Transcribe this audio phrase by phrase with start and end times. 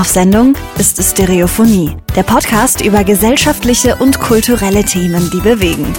[0.00, 5.92] auf Sendung ist Stereophonie, der Podcast über gesellschaftliche und kulturelle Themen, die bewegen.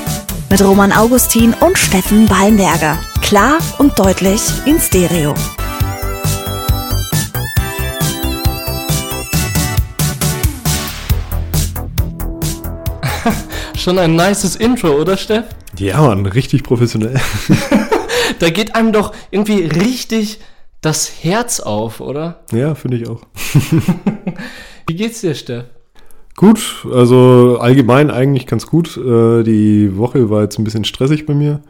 [0.50, 2.98] Mit Roman Augustin und Steffen Ballenberger.
[3.22, 5.36] Klar und deutlich in Stereo.
[13.78, 15.46] Schon ein nices Intro, oder Steff?
[15.78, 17.22] Ja, Mann, richtig professionell.
[18.40, 20.40] da geht einem doch irgendwie richtig
[20.82, 22.42] das Herz auf, oder?
[22.52, 23.22] Ja, finde ich auch.
[24.88, 25.66] Wie geht's dir, Steff?
[26.36, 28.98] Gut, also allgemein eigentlich ganz gut.
[28.98, 31.62] Äh, die Woche war jetzt ein bisschen stressig bei mir.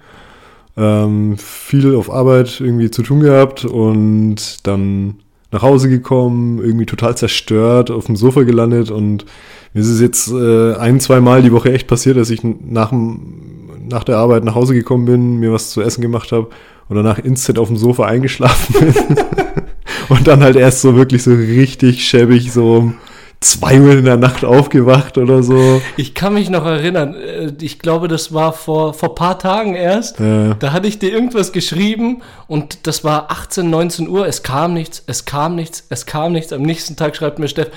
[0.78, 5.16] Ähm, viel auf Arbeit irgendwie zu tun gehabt und dann
[5.52, 9.26] nach Hause gekommen, irgendwie total zerstört, auf dem Sofa gelandet und
[9.74, 12.94] mir ist es jetzt äh, ein, zwei Mal die Woche echt passiert, dass ich nach,
[12.94, 16.48] nach der Arbeit nach Hause gekommen bin, mir was zu essen gemacht habe
[16.92, 19.18] und danach instant auf dem Sofa eingeschlafen bin.
[20.10, 22.98] und dann halt erst so wirklich so richtig schäbig so um
[23.40, 25.82] zwei Uhr in der Nacht aufgewacht oder so.
[25.96, 30.20] Ich kann mich noch erinnern, äh, ich glaube, das war vor, vor paar Tagen erst.
[30.20, 30.56] Ja.
[30.56, 34.28] Da hatte ich dir irgendwas geschrieben und das war 18, 19 Uhr.
[34.28, 36.52] Es kam nichts, es kam nichts, es kam nichts.
[36.52, 37.70] Am nächsten Tag schreibt mir Steff,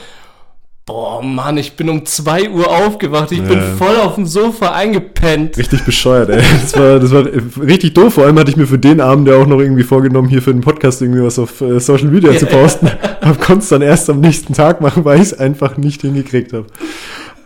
[0.87, 3.33] Boah, Mann, ich bin um 2 Uhr aufgewacht.
[3.33, 3.45] Ich ja.
[3.45, 5.57] bin voll auf dem Sofa eingepennt.
[5.57, 6.43] Richtig bescheuert, ey.
[6.61, 7.25] Das war, das war
[7.65, 8.15] richtig doof.
[8.15, 10.53] Vor allem hatte ich mir für den Abend ja auch noch irgendwie vorgenommen, hier für
[10.53, 12.91] den Podcast irgendwie was auf äh, Social Media ja, zu posten.
[13.05, 13.17] Ja.
[13.31, 16.53] Aber konnte es dann erst am nächsten Tag machen, weil ich es einfach nicht hingekriegt
[16.53, 16.67] habe.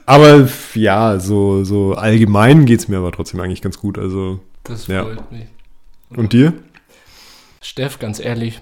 [0.06, 3.98] Aber ja, so, so allgemein geht es mir aber trotzdem eigentlich ganz gut.
[3.98, 5.26] Also, das freut ja.
[5.30, 5.46] mich.
[6.10, 6.54] Und, Und dir?
[7.60, 8.60] Steff, ganz ehrlich,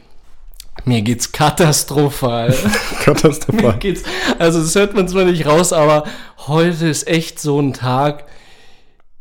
[0.85, 2.55] mir geht's katastrophal.
[3.05, 3.73] katastrophal.
[3.73, 4.03] Mir geht's,
[4.39, 6.05] also das hört man zwar nicht raus, aber
[6.47, 8.25] heute ist echt so ein Tag,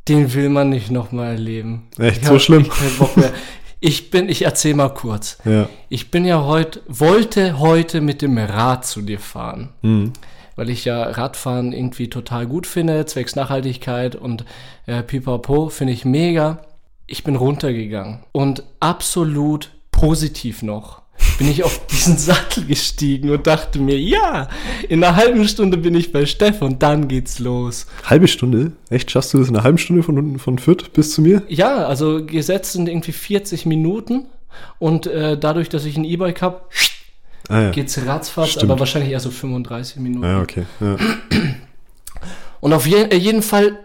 [0.07, 1.87] den will man nicht nochmal erleben.
[1.97, 2.69] Echt ich so schlimm?
[3.81, 5.37] Ich bin, ich erzähl mal kurz.
[5.45, 5.69] Ja.
[5.89, 9.69] Ich bin ja heute, wollte heute mit dem Rad zu dir fahren.
[9.83, 10.13] Mhm.
[10.55, 14.43] Weil ich ja Radfahren irgendwie total gut finde, zwecks Nachhaltigkeit und
[14.87, 16.65] äh, pipapo finde ich mega.
[17.05, 21.03] Ich bin runtergegangen und absolut positiv noch
[21.37, 24.47] bin ich auf diesen Sattel gestiegen und dachte mir, ja,
[24.87, 27.87] in einer halben Stunde bin ich bei Steff und dann geht's los.
[28.03, 28.71] Halbe Stunde?
[28.89, 29.11] Echt?
[29.11, 31.43] Schaffst du das in einer halben Stunde von, von Fürth bis zu mir?
[31.47, 34.27] Ja, also gesetzt sind irgendwie 40 Minuten
[34.79, 36.61] und äh, dadurch, dass ich ein E-Bike habe,
[37.49, 37.71] ah, ja.
[37.71, 38.71] geht's ratzfatz, Stimmt.
[38.71, 40.25] aber wahrscheinlich eher so 35 Minuten.
[40.25, 40.65] Ja, okay.
[40.79, 40.97] Ja.
[42.61, 43.79] Und auf je äh, jeden Fall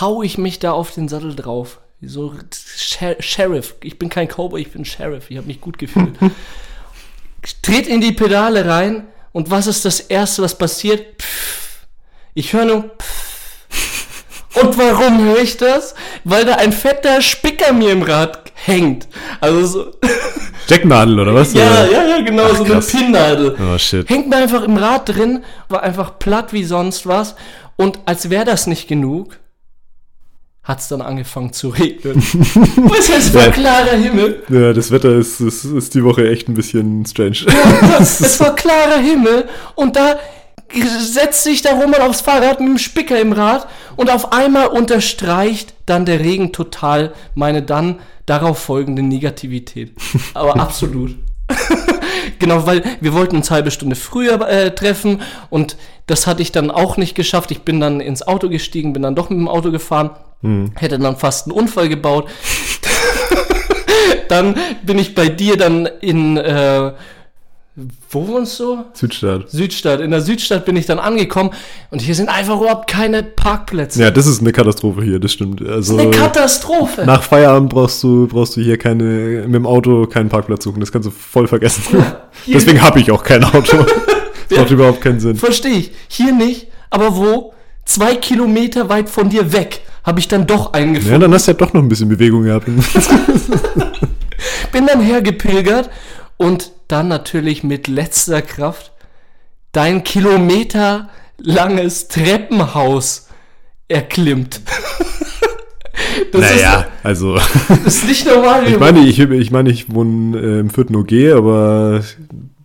[0.00, 1.80] hau ich mich da auf den Sattel drauf.
[2.04, 2.34] So
[2.76, 3.74] Sher Sheriff.
[3.82, 5.30] Ich bin kein Cowboy, ich bin Sheriff.
[5.30, 6.14] Ich habe mich gut gefühlt.
[7.62, 11.22] Tritt in die Pedale rein und was ist das Erste, was passiert?
[11.22, 11.86] Pff.
[12.34, 13.32] Ich höre nur Pff.
[14.54, 15.94] Und warum höre ich das?
[16.24, 19.08] Weil da ein fetter Spicker mir im Rad hängt.
[19.40, 19.92] Also so.
[20.66, 21.54] Stecknadel oder was?
[21.54, 23.56] Ja, ja, ja, genau, Ach, so eine Pinnnadel.
[23.58, 24.08] Oh shit.
[24.08, 27.34] Hängt mir einfach im Rad drin, war einfach platt wie sonst was.
[27.76, 29.38] Und als wäre das nicht genug,
[30.62, 32.18] hat es dann angefangen zu regnen.
[32.22, 34.44] es war klarer Himmel.
[34.48, 37.46] Ja, das Wetter ist, ist, ist die Woche echt ein bisschen strange.
[37.48, 40.18] Ja, es war klarer Himmel und da
[41.00, 45.74] setzt sich der Roman aufs Fahrrad mit dem Spicker im Rad und auf einmal unterstreicht
[45.84, 49.92] dann der Regen total meine dann darauf folgende Negativität.
[50.32, 51.16] Aber absolut.
[52.38, 56.52] genau, weil wir wollten uns eine halbe Stunde früher äh, treffen und das hatte ich
[56.52, 57.50] dann auch nicht geschafft.
[57.50, 60.10] Ich bin dann ins Auto gestiegen, bin dann doch mit dem Auto gefahren
[60.42, 60.72] hm.
[60.74, 62.28] Hätte dann fast einen Unfall gebaut.
[64.28, 66.92] dann bin ich bei dir dann in, äh,
[68.10, 68.84] wo wohnst du?
[68.92, 69.50] Südstadt.
[69.50, 70.00] Südstadt.
[70.00, 71.50] In der Südstadt bin ich dann angekommen
[71.90, 74.02] und hier sind einfach überhaupt keine Parkplätze.
[74.02, 75.62] Ja, das ist eine Katastrophe hier, das stimmt.
[75.62, 77.04] Also, das ist eine Katastrophe.
[77.06, 80.80] Nach Feierabend brauchst du, brauchst du hier keine, mit dem Auto keinen Parkplatz suchen.
[80.80, 81.82] Das kannst du voll vergessen.
[81.92, 83.86] Ja, Deswegen habe ich auch kein Auto.
[84.48, 85.36] Das macht überhaupt keinen Sinn.
[85.36, 85.92] Verstehe ich.
[86.08, 87.54] Hier nicht, aber wo?
[87.86, 91.12] Zwei Kilometer weit von dir weg habe ich dann doch eingefunden.
[91.12, 92.66] Ja, dann hast du ja doch noch ein bisschen Bewegung gehabt.
[94.72, 95.90] Bin dann hergepilgert
[96.36, 98.92] und dann natürlich mit letzter Kraft
[99.72, 103.28] dein kilometerlanges Treppenhaus
[103.88, 104.60] erklimmt.
[106.32, 107.38] Das naja, ist, also.
[107.68, 108.64] Das ist nicht normal.
[108.66, 112.02] ich meine, ich, ich meine, ich wohne äh, im vierten OG, aber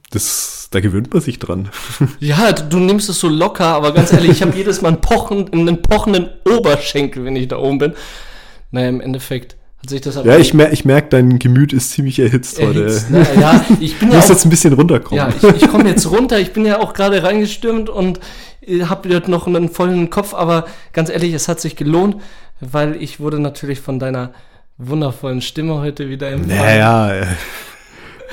[0.10, 1.70] das, da gewöhnt man sich dran.
[2.20, 5.02] Ja, du, du nimmst es so locker, aber ganz ehrlich, ich habe jedes Mal einen,
[5.02, 7.94] pochen, einen pochenden Oberschenkel, wenn ich da oben bin.
[8.72, 10.30] Naja, im Endeffekt hat sich das aber.
[10.30, 13.26] Ja, ich, mer ich merke, dein Gemüt ist ziemlich erhitzt, erhitzt heute.
[13.36, 15.34] Na, ja, ich bin du musst ja auch, jetzt ein bisschen runterkommen.
[15.42, 16.40] Ja, ich, ich komme jetzt runter.
[16.40, 18.20] Ich bin ja auch gerade reingestürmt und
[18.84, 22.18] habe dort noch einen vollen Kopf, aber ganz ehrlich, es hat sich gelohnt,
[22.60, 24.34] weil ich wurde natürlich von deiner
[24.78, 26.58] wundervollen Stimme heute wieder empfangen.
[26.58, 27.28] Naja,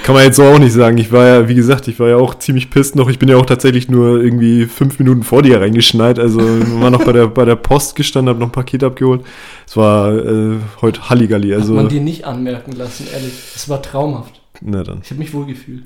[0.03, 0.99] Kann man jetzt so auch nicht sagen.
[0.99, 3.09] Ich war ja, wie gesagt, ich war ja auch ziemlich pisst noch.
[3.09, 6.19] Ich bin ja auch tatsächlich nur irgendwie fünf Minuten vor dir reingeschneit.
[6.19, 6.41] Also
[6.81, 9.25] war noch bei der, bei der Post gestanden, habe noch ein Paket abgeholt.
[9.67, 11.55] Es war äh, heute Halligalli.
[11.55, 13.33] Also, Hat man dir nicht anmerken lassen, ehrlich.
[13.55, 14.41] Es war traumhaft.
[14.61, 15.01] Na dann.
[15.03, 15.85] Ich habe mich wohl gefühlt.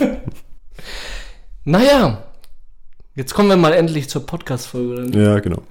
[1.64, 2.24] naja,
[3.14, 5.18] jetzt kommen wir mal endlich zur Podcast-Folge.
[5.18, 5.62] Ja, genau.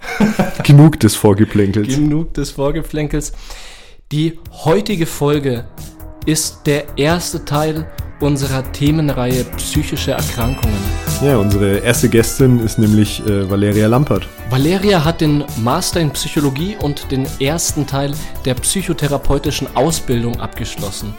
[0.64, 1.88] Genug des Vorgeplänkels.
[1.88, 3.34] Genug des Vorgeplänkels.
[4.12, 5.66] Die heutige Folge
[6.26, 7.86] ist der erste Teil
[8.20, 10.78] unserer Themenreihe psychische Erkrankungen.
[11.22, 14.28] Ja, unsere erste Gästin ist nämlich äh, Valeria Lampert.
[14.50, 18.14] Valeria hat den Master in Psychologie und den ersten Teil
[18.46, 21.14] der psychotherapeutischen Ausbildung abgeschlossen.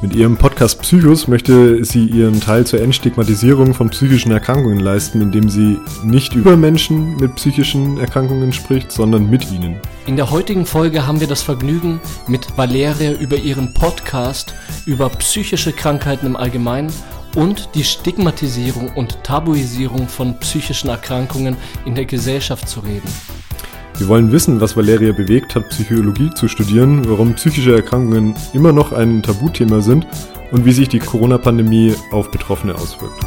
[0.00, 5.48] Mit ihrem Podcast Psychos möchte sie ihren Teil zur Entstigmatisierung von psychischen Erkrankungen leisten, indem
[5.48, 9.80] sie nicht über Menschen mit psychischen Erkrankungen spricht, sondern mit ihnen.
[10.06, 14.54] In der heutigen Folge haben wir das Vergnügen, mit Valeria über ihren Podcast
[14.86, 16.92] über psychische Krankheiten im Allgemeinen
[17.34, 23.08] und die Stigmatisierung und Tabuisierung von psychischen Erkrankungen in der Gesellschaft zu reden.
[23.98, 28.92] Wir wollen wissen, was Valeria bewegt hat, Psychologie zu studieren, warum psychische Erkrankungen immer noch
[28.92, 30.06] ein Tabuthema sind
[30.52, 33.20] und wie sich die Corona-Pandemie auf Betroffene auswirkt.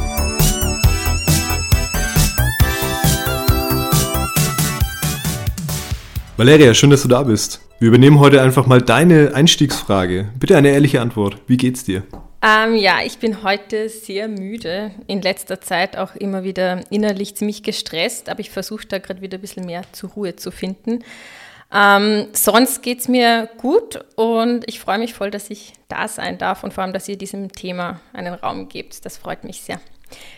[6.38, 7.60] Valeria, schön, dass du da bist.
[7.78, 10.30] Wir übernehmen heute einfach mal deine Einstiegsfrage.
[10.40, 11.36] Bitte eine ehrliche Antwort.
[11.46, 12.02] Wie geht's dir?
[12.42, 14.90] Ähm, ja, ich bin heute sehr müde.
[15.06, 19.38] In letzter Zeit auch immer wieder innerlich ziemlich gestresst, aber ich versuche da gerade wieder
[19.38, 21.04] ein bisschen mehr zur Ruhe zu finden.
[21.72, 26.36] Ähm, sonst geht es mir gut und ich freue mich voll, dass ich da sein
[26.36, 29.06] darf und vor allem, dass ihr diesem Thema einen Raum gebt.
[29.06, 29.80] Das freut mich sehr.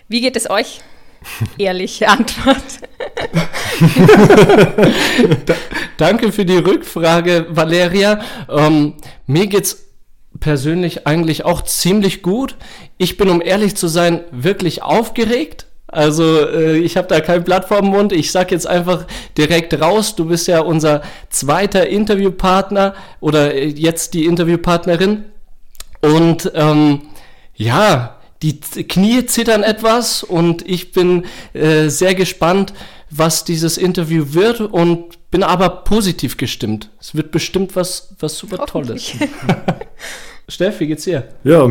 [0.07, 0.83] Wie geht es euch?
[1.59, 2.63] Ehrliche Antwort.
[5.97, 8.21] Danke für die Rückfrage, Valeria.
[8.49, 8.95] Ähm,
[9.27, 9.84] mir geht's
[10.41, 12.57] persönlich eigentlich auch ziemlich gut.
[12.99, 15.67] Ich bin, um ehrlich zu sein, wirklich aufgeregt.
[15.87, 18.13] Also äh, ich habe da kein Blatt vor dem Mund.
[18.13, 19.07] Ich sag jetzt einfach
[19.39, 20.17] direkt raus.
[20.17, 25.25] Du bist ja unser zweiter Interviewpartner oder äh, jetzt die Interviewpartnerin.
[26.01, 27.03] Und ähm,
[27.55, 32.75] ja, die Knie zittern etwas und ich bin äh, sehr gespannt,
[33.09, 36.91] was dieses Interview wird und bin aber positiv gestimmt.
[37.01, 39.15] Es wird bestimmt was, was super Tolles.
[40.49, 41.27] Steff, wie geht's dir?
[41.43, 41.69] Ja,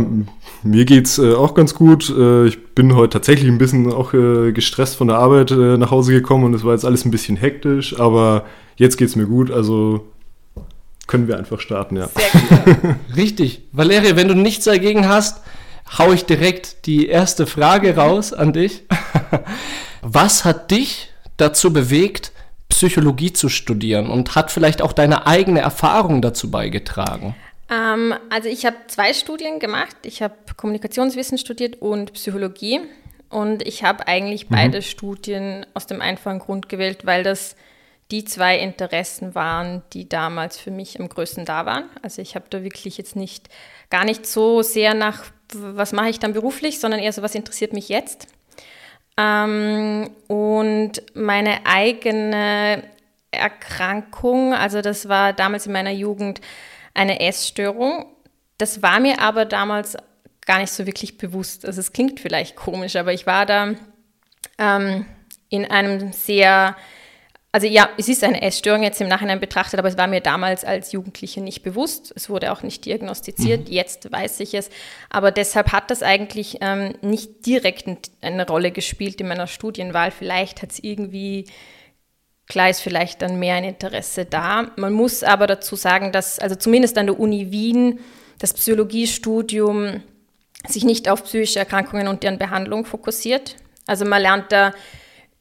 [0.63, 2.10] mir geht's äh, auch ganz gut.
[2.10, 5.92] Äh, ich bin heute tatsächlich ein bisschen auch äh, gestresst von der Arbeit äh, nach
[5.92, 8.44] Hause gekommen und es war jetzt alles ein bisschen hektisch, aber
[8.75, 10.12] jetzt geht's mir gut, also
[11.07, 12.10] können wir einfach starten, ja.
[12.10, 12.95] Sehr gut.
[13.15, 13.62] Richtig.
[13.71, 15.42] Valeria, wenn du nichts dagegen hast,
[15.98, 18.83] hau ich direkt die erste Frage raus an dich.
[20.01, 22.33] Was hat dich dazu bewegt,
[22.73, 27.35] Psychologie zu studieren und hat vielleicht auch deine eigene Erfahrung dazu beigetragen?
[27.69, 29.95] Ähm, also ich habe zwei Studien gemacht.
[30.03, 32.81] Ich habe Kommunikationswissen studiert und Psychologie.
[33.29, 34.55] Und ich habe eigentlich mhm.
[34.55, 37.55] beide Studien aus dem einfachen Grund gewählt, weil das
[38.11, 41.85] die zwei Interessen waren, die damals für mich am größten da waren.
[42.01, 43.49] Also ich habe da wirklich jetzt nicht,
[43.89, 45.23] gar nicht so sehr nach,
[45.53, 48.27] was mache ich dann beruflich, sondern eher so, was interessiert mich jetzt.
[49.18, 52.83] Ähm, und meine eigene
[53.31, 56.42] Erkrankung, also das war damals in meiner Jugend
[56.93, 58.05] eine Essstörung.
[58.58, 59.98] Das war mir aber damals
[60.46, 61.65] gar nicht so wirklich bewusst.
[61.65, 63.74] Also es klingt vielleicht komisch, aber ich war da
[64.58, 65.05] ähm,
[65.50, 66.75] in einem sehr,
[67.53, 70.65] also ja, es ist eine Essstörung jetzt im Nachhinein betrachtet, aber es war mir damals
[70.65, 72.12] als Jugendliche nicht bewusst.
[72.15, 73.67] Es wurde auch nicht diagnostiziert.
[73.67, 73.74] Mhm.
[73.74, 74.72] Jetzt weiß ich es.
[75.12, 80.10] Aber deshalb hat das eigentlich ähm, nicht direkt eine Rolle gespielt in meiner Studienwahl.
[80.10, 81.45] Vielleicht hat es irgendwie
[82.48, 84.72] Klar ist vielleicht dann mehr ein Interesse da.
[84.75, 88.00] Man muss aber dazu sagen, dass, also zumindest an der Uni Wien,
[88.39, 90.03] das Psychologiestudium
[90.67, 93.55] sich nicht auf psychische Erkrankungen und deren Behandlung fokussiert.
[93.88, 94.74] Also man lernt da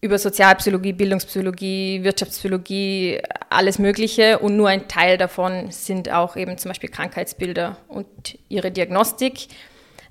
[0.03, 6.71] über Sozialpsychologie, Bildungspsychologie, Wirtschaftspsychologie, alles Mögliche und nur ein Teil davon sind auch eben zum
[6.71, 8.07] Beispiel Krankheitsbilder und
[8.49, 9.47] ihre Diagnostik.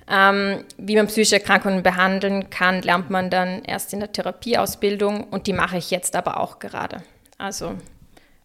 [0.09, 5.47] Ähm, wie man psychische Erkrankungen behandeln kann, lernt man dann erst in der Therapieausbildung und
[5.47, 7.03] die mache ich jetzt aber auch gerade.
[7.37, 7.73] Also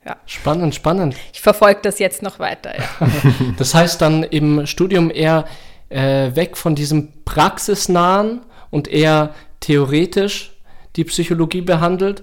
[0.04, 0.16] ja.
[0.26, 1.14] Spannend, spannend.
[1.32, 2.76] Ich verfolge das jetzt noch weiter.
[2.76, 3.08] Ja.
[3.56, 5.44] das heißt dann im Studium eher
[5.90, 10.55] äh, weg von diesem praxisnahen und eher theoretisch
[10.96, 12.22] die Psychologie behandelt.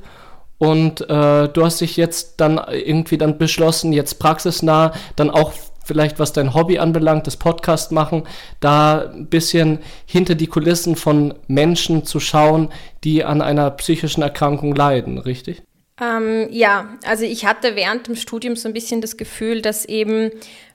[0.58, 5.54] Und äh, du hast dich jetzt dann irgendwie dann beschlossen, jetzt praxisnah dann auch
[5.84, 8.24] vielleicht was dein Hobby anbelangt, das Podcast machen,
[8.60, 12.70] da ein bisschen hinter die Kulissen von Menschen zu schauen,
[13.04, 15.62] die an einer psychischen Erkrankung leiden, richtig?
[16.02, 20.32] Ähm, ja, also ich hatte während dem Studium so ein bisschen das Gefühl, dass eben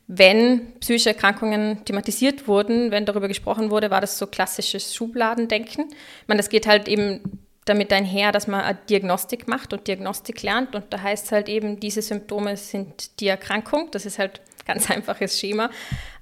[0.07, 5.87] wenn psychische Erkrankungen thematisiert wurden, wenn darüber gesprochen wurde, war das so klassisches Schubladendenken.
[6.27, 7.21] Meine, das geht halt eben
[7.69, 10.75] damit einher, dass man eine Diagnostik macht und Diagnostik lernt.
[10.75, 13.91] Und da heißt es halt eben, diese Symptome sind die Erkrankung.
[13.91, 15.71] Das ist halt ganz einfaches Schema.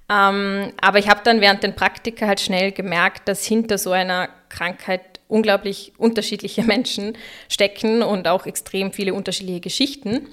[0.09, 4.29] Ähm, aber ich habe dann während den Praktika halt schnell gemerkt, dass hinter so einer
[4.49, 7.17] Krankheit unglaublich unterschiedliche Menschen
[7.49, 10.29] stecken und auch extrem viele unterschiedliche Geschichten.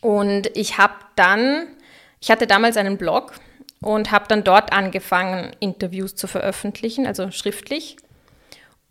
[0.00, 1.68] Und ich habe dann,
[2.20, 3.34] ich hatte damals einen Blog
[3.80, 7.96] und habe dann dort angefangen, Interviews zu veröffentlichen, also schriftlich.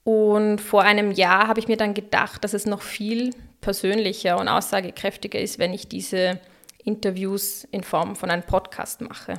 [0.03, 3.31] Und vor einem Jahr habe ich mir dann gedacht, dass es noch viel
[3.61, 6.39] persönlicher und aussagekräftiger ist, wenn ich diese
[6.83, 9.35] Interviews in Form von einem Podcast mache.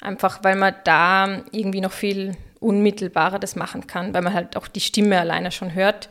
[0.00, 4.68] Einfach weil man da irgendwie noch viel unmittelbarer das machen kann, weil man halt auch
[4.68, 6.08] die Stimme alleine schon hört.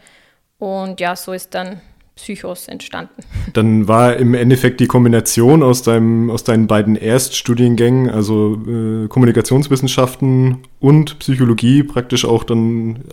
[0.58, 1.82] Und ja, so ist dann
[2.16, 3.24] Psychos entstanden.
[3.54, 10.60] Dann war im Endeffekt die Kombination aus, deinem, aus deinen beiden Erststudiengängen, also äh, Kommunikationswissenschaften
[10.80, 13.06] und Psychologie, praktisch auch dann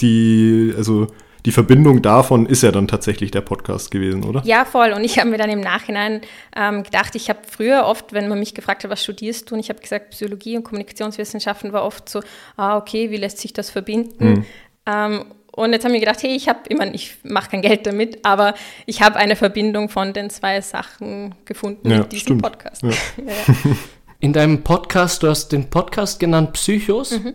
[0.00, 1.08] die, also
[1.44, 4.40] die Verbindung davon ist ja dann tatsächlich der Podcast gewesen, oder?
[4.44, 4.92] Ja, voll.
[4.92, 6.22] Und ich habe mir dann im Nachhinein
[6.56, 9.60] ähm, gedacht, ich habe früher oft, wenn man mich gefragt hat, was studierst du, und
[9.60, 12.22] ich habe gesagt, Psychologie und Kommunikationswissenschaften war oft so,
[12.56, 14.24] ah, okay, wie lässt sich das verbinden?
[14.24, 14.44] Mhm.
[14.86, 18.24] Ähm, und jetzt haben wir gedacht, hey, ich habe, ich, ich mache kein Geld damit,
[18.24, 18.54] aber
[18.86, 22.42] ich habe eine Verbindung von den zwei Sachen gefunden ja, mit diesem stimmt.
[22.42, 22.82] Podcast.
[22.82, 22.90] Ja.
[23.18, 23.76] ja,
[24.18, 27.20] In deinem Podcast, du hast den Podcast genannt Psychos.
[27.20, 27.34] Mhm.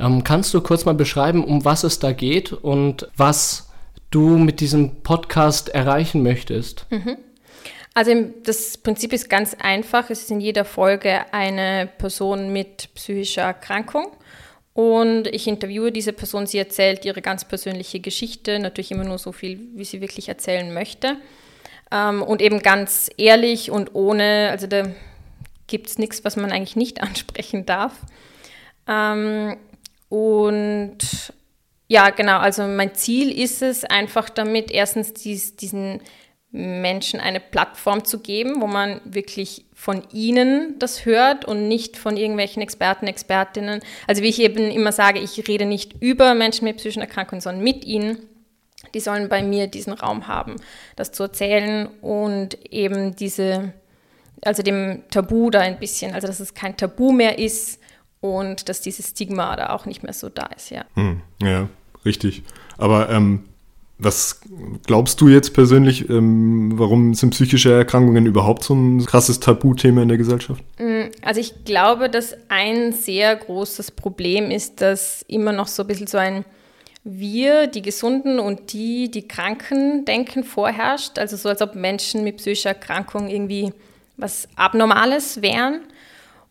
[0.00, 3.68] Ähm, kannst du kurz mal beschreiben, um was es da geht und was
[4.10, 6.86] du mit diesem Podcast erreichen möchtest?
[7.94, 10.10] Also im- das Prinzip ist ganz einfach.
[10.10, 14.08] Es ist in jeder Folge eine Person mit psychischer Erkrankung.
[14.72, 19.32] Und ich interviewe diese Person, sie erzählt ihre ganz persönliche Geschichte, natürlich immer nur so
[19.32, 21.16] viel, wie sie wirklich erzählen möchte.
[21.92, 24.84] Ähm, und eben ganz ehrlich und ohne, also da
[25.66, 27.92] gibt es nichts, was man eigentlich nicht ansprechen darf.
[30.10, 31.32] Und
[31.88, 36.00] ja, genau, also mein Ziel ist es einfach damit, erstens dies, diesen
[36.52, 42.16] Menschen eine Plattform zu geben, wo man wirklich von ihnen das hört und nicht von
[42.16, 43.80] irgendwelchen Experten, Expertinnen.
[44.08, 47.62] Also wie ich eben immer sage, ich rede nicht über Menschen mit psychischen Erkrankungen, sondern
[47.62, 48.18] mit ihnen.
[48.94, 50.56] Die sollen bei mir diesen Raum haben,
[50.96, 53.72] das zu erzählen und eben diese,
[54.42, 57.79] also dem Tabu da ein bisschen, also dass es kein Tabu mehr ist
[58.20, 60.84] und dass dieses Stigma da auch nicht mehr so da ist, ja.
[60.94, 61.68] Hm, ja,
[62.04, 62.42] richtig.
[62.78, 63.44] Aber ähm,
[63.98, 64.40] was
[64.86, 70.08] glaubst du jetzt persönlich, ähm, warum sind psychische Erkrankungen überhaupt so ein krasses Tabuthema in
[70.08, 70.62] der Gesellschaft?
[71.22, 76.06] Also ich glaube, dass ein sehr großes Problem ist, dass immer noch so ein bisschen
[76.06, 76.44] so ein
[77.04, 81.18] wir, die Gesunden und die, die Kranken denken vorherrscht.
[81.18, 83.72] Also so, als ob Menschen mit psychischer Erkrankung irgendwie
[84.16, 85.80] was Abnormales wären.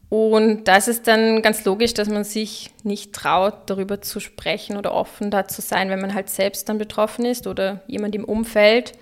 [0.09, 4.75] Und da ist es dann ganz logisch, dass man sich nicht traut, darüber zu sprechen
[4.75, 8.25] oder offen da zu sein, wenn man halt selbst dann betroffen ist oder jemand im
[8.25, 8.93] Umfeld.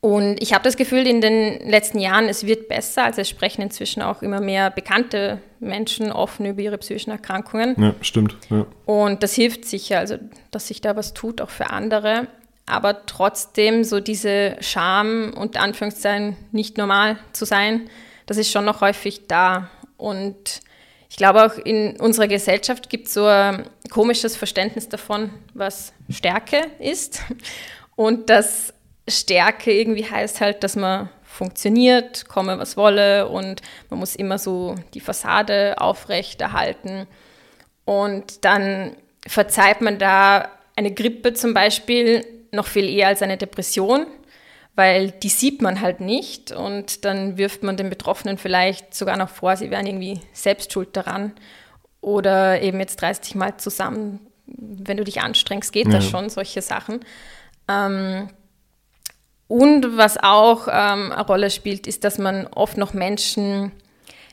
[0.00, 3.02] Und ich habe das Gefühl, in den letzten Jahren, es wird besser.
[3.02, 7.74] Also es sprechen inzwischen auch immer mehr bekannte Menschen offen über ihre psychischen Erkrankungen.
[7.76, 8.36] Ja, stimmt.
[8.48, 8.66] Ja.
[8.84, 10.18] Und das hilft sicher, also
[10.52, 12.28] dass sich da was tut, auch für andere.
[12.66, 17.88] Aber trotzdem so diese Scham und Anführungszeichen nicht normal zu sein,
[18.26, 19.70] das ist schon noch häufig da.
[19.96, 20.60] Und
[21.08, 26.66] ich glaube auch in unserer Gesellschaft gibt es so ein komisches Verständnis davon, was Stärke
[26.78, 27.22] ist.
[27.94, 28.74] Und dass
[29.08, 33.60] Stärke irgendwie heißt halt, dass man funktioniert, komme was wolle und
[33.90, 37.06] man muss immer so die Fassade aufrechterhalten.
[37.84, 44.06] Und dann verzeiht man da eine Grippe zum Beispiel noch viel eher als eine Depression,
[44.76, 49.30] weil die sieht man halt nicht und dann wirft man den Betroffenen vielleicht sogar noch
[49.30, 51.32] vor, sie wären irgendwie selbst schuld daran
[52.00, 56.10] oder eben jetzt 30 Mal zusammen, wenn du dich anstrengst, geht das Ja.
[56.10, 57.00] schon, solche Sachen.
[57.68, 58.28] Ähm,
[59.48, 63.72] und was auch ähm, eine Rolle spielt, ist, dass man oft noch Menschen,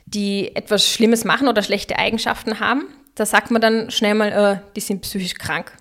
[0.05, 4.71] die etwas Schlimmes machen oder schlechte Eigenschaften haben, da sagt man dann schnell mal, äh,
[4.75, 5.71] die sind psychisch krank.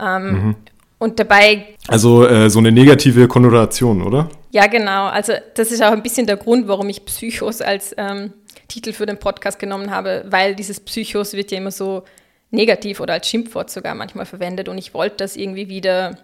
[0.00, 0.56] Ähm,
[0.98, 4.30] Und dabei Also äh, so eine negative Konnotation, oder?
[4.50, 5.06] ja, genau.
[5.06, 8.32] Also das ist auch ein bisschen der Grund, warum ich Psychos als ähm,
[8.68, 12.04] Titel für den Podcast genommen habe, weil dieses Psychos wird ja immer so
[12.50, 16.18] negativ oder als Schimpfwort sogar manchmal verwendet und ich wollte das irgendwie wieder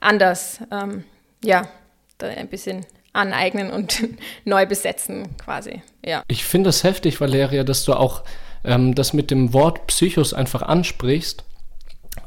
[0.00, 1.04] anders, ähm,
[1.44, 1.68] ja,
[2.16, 4.08] da ein bisschen aneignen und
[4.44, 6.22] neu besetzen quasi, ja.
[6.28, 8.22] Ich finde es heftig, Valeria, dass du auch
[8.64, 11.44] ähm, das mit dem Wort Psychos einfach ansprichst,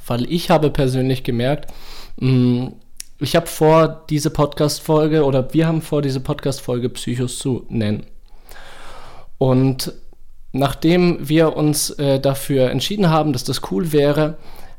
[0.06, 1.72] weil ich habe persönlich gemerkt,
[2.20, 2.72] mh,
[3.20, 8.06] ich habe vor, diese Podcast-Folge oder wir haben vor, diese Podcast-Folge Psychos zu nennen.
[9.40, 9.94] Und
[10.52, 14.38] nachdem wir uns äh, dafür entschieden haben, dass das cool wäre,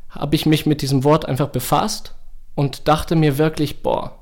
[0.09, 2.15] habe ich mich mit diesem Wort einfach befasst
[2.55, 4.19] und dachte mir wirklich, boah,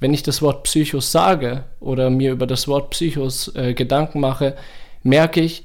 [0.00, 4.56] wenn ich das Wort Psychos sage oder mir über das Wort Psychos äh, Gedanken mache,
[5.02, 5.64] merke ich,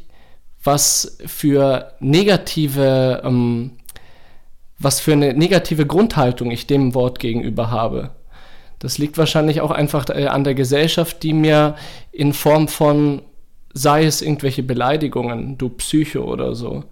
[0.63, 3.77] was für negative, ähm,
[4.77, 8.11] was für eine negative Grundhaltung ich dem Wort gegenüber habe.
[8.79, 11.75] Das liegt wahrscheinlich auch einfach äh, an der Gesellschaft, die mir
[12.11, 13.21] in Form von,
[13.73, 16.83] sei es irgendwelche Beleidigungen, du Psycho oder so,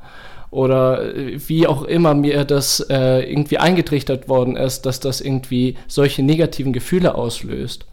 [0.50, 5.75] oder äh, wie auch immer mir das äh, irgendwie eingetrichtert worden ist, dass das irgendwie
[5.88, 7.86] solche negativen Gefühle auslöst.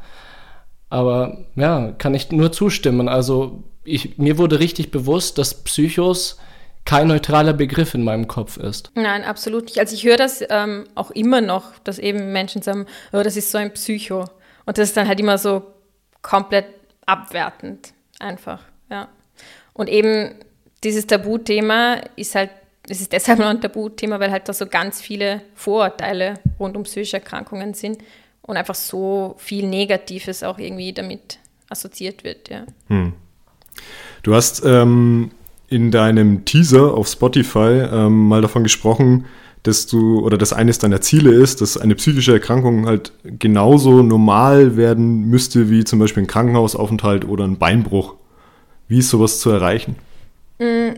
[0.89, 3.09] Aber ja, kann ich nur zustimmen.
[3.09, 6.39] Also ich, mir wurde richtig bewusst, dass Psychos
[6.85, 8.91] kein neutraler Begriff in meinem Kopf ist.
[8.95, 9.79] Nein, absolut nicht.
[9.79, 13.51] Also ich höre das ähm, auch immer noch, dass eben Menschen sagen, oh, das ist
[13.51, 14.25] so ein Psycho.
[14.67, 15.63] Und das ist dann halt immer so
[16.23, 16.67] komplett
[17.07, 19.09] abwertend, einfach, ja.
[19.73, 20.35] Und eben
[20.85, 22.51] dieses Tabuthema ist halt,
[22.89, 26.83] es ist deshalb noch ein Tabuthema, weil halt da so ganz viele Vorurteile rund um
[26.85, 28.03] psychische Erkrankungen sind
[28.43, 32.65] und einfach so viel Negatives auch irgendwie damit assoziiert wird, ja.
[32.89, 33.13] Hm.
[34.23, 35.31] Du hast ähm,
[35.71, 39.25] in deinem Teaser auf Spotify ähm, mal davon gesprochen,
[39.63, 44.77] dass du oder dass eines deiner Ziele ist, dass eine psychische Erkrankung halt genauso normal
[44.77, 48.17] werden müsste wie zum Beispiel ein Krankenhausaufenthalt oder ein Beinbruch.
[48.89, 49.97] Wie ist sowas zu erreichen?
[50.59, 50.95] Mm,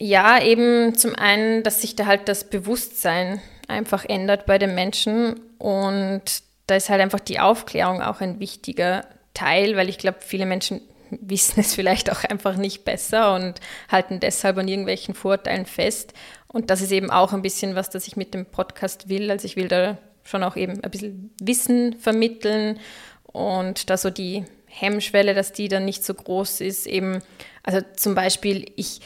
[0.00, 5.40] ja, eben zum einen, dass sich da halt das Bewusstsein einfach ändert bei den Menschen
[5.58, 6.22] und
[6.66, 10.80] da ist halt einfach die Aufklärung auch ein wichtiger Teil, weil ich glaube, viele Menschen
[11.20, 13.60] wissen es vielleicht auch einfach nicht besser und
[13.90, 16.12] halten deshalb an irgendwelchen Vorteilen fest.
[16.46, 19.30] Und das ist eben auch ein bisschen was, das ich mit dem Podcast will.
[19.30, 22.78] Also ich will da schon auch eben ein bisschen Wissen vermitteln
[23.24, 26.86] und da so die Hemmschwelle, dass die dann nicht so groß ist.
[26.86, 27.22] Eben,
[27.62, 29.00] also zum Beispiel, ich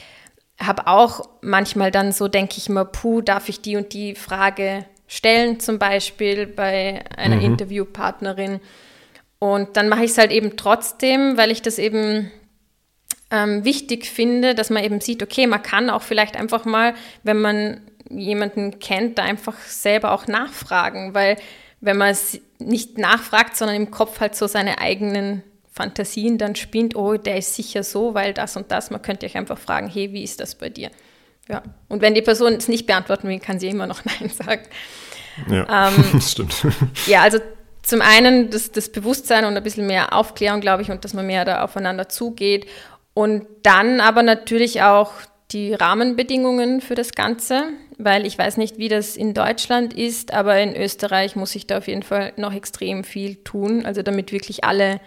[0.60, 4.84] habe auch manchmal dann so, denke ich mal, puh, darf ich die und die Frage
[5.06, 7.42] stellen, zum Beispiel bei einer mhm.
[7.42, 8.60] Interviewpartnerin.
[9.42, 12.30] Und dann mache ich es halt eben trotzdem, weil ich das eben
[13.32, 17.40] ähm, wichtig finde, dass man eben sieht, okay, man kann auch vielleicht einfach mal, wenn
[17.40, 21.38] man jemanden kennt, da einfach selber auch nachfragen, weil
[21.80, 26.94] wenn man es nicht nachfragt, sondern im Kopf halt so seine eigenen Fantasien dann spinnt,
[26.94, 30.12] oh, der ist sicher so, weil das und das, man könnte euch einfach fragen, hey,
[30.12, 30.92] wie ist das bei dir?
[31.48, 31.64] Ja.
[31.88, 34.62] Und wenn die Person es nicht beantworten will, kann sie immer noch Nein sagen.
[35.50, 36.64] Ja, ähm, das stimmt.
[37.08, 37.40] Ja, also
[37.82, 41.26] zum einen das, das Bewusstsein und ein bisschen mehr Aufklärung, glaube ich, und dass man
[41.26, 42.66] mehr da aufeinander zugeht.
[43.14, 45.12] Und dann aber natürlich auch
[45.50, 47.64] die Rahmenbedingungen für das Ganze,
[47.98, 51.78] weil ich weiß nicht, wie das in Deutschland ist, aber in Österreich muss ich da
[51.78, 55.00] auf jeden Fall noch extrem viel tun, also damit wirklich alle,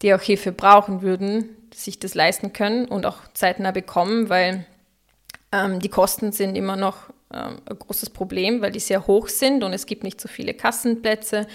[0.00, 4.64] die auch Hilfe brauchen würden, sich das leisten können und auch zeitnah bekommen, weil
[5.52, 9.62] ähm, die Kosten sind immer noch ähm, ein großes Problem, weil die sehr hoch sind
[9.62, 11.46] und es gibt nicht so viele Kassenplätze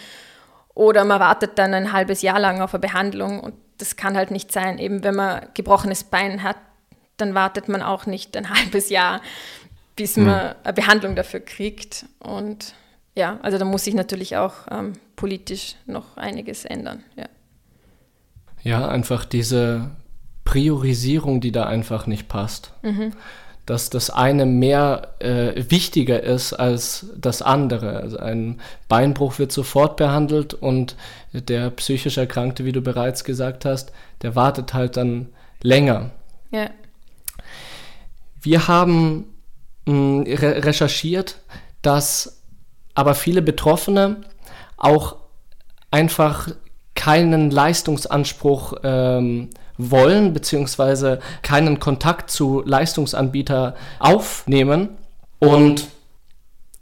[0.78, 4.30] oder man wartet dann ein halbes Jahr lang auf eine Behandlung und das kann halt
[4.30, 4.78] nicht sein.
[4.78, 6.58] Eben wenn man gebrochenes Bein hat,
[7.18, 9.22] dann wartet man auch nicht ein halbes Jahr,
[9.96, 12.06] bis man eine Behandlung dafür kriegt.
[12.20, 12.76] Und
[13.16, 17.04] ja, also da muss sich natürlich auch ähm, politisch noch einiges ändern.
[17.16, 17.26] Ja.
[18.62, 19.90] ja, einfach diese
[20.46, 22.74] Priorisierung, die da einfach nicht passt.
[22.84, 23.13] Mhm
[23.67, 27.97] dass das eine mehr äh, wichtiger ist als das andere.
[27.97, 30.95] Also ein Beinbruch wird sofort behandelt und
[31.34, 35.27] der psychisch Erkrankte, wie du bereits gesagt hast, der wartet halt dann
[35.62, 36.12] länger.
[36.49, 36.69] Ja.
[38.41, 39.25] Wir haben
[39.86, 41.41] mh, hm, re recherchiert,
[41.82, 42.41] dass
[42.95, 44.21] aber viele Betroffene
[44.77, 45.17] auch
[45.91, 46.47] einfach
[46.95, 54.90] keinen Leistungsanspruch ähm, wollen, beziehungsweise keinen Kontakt zu Leistungsanbieter aufnehmen.
[55.40, 55.88] Und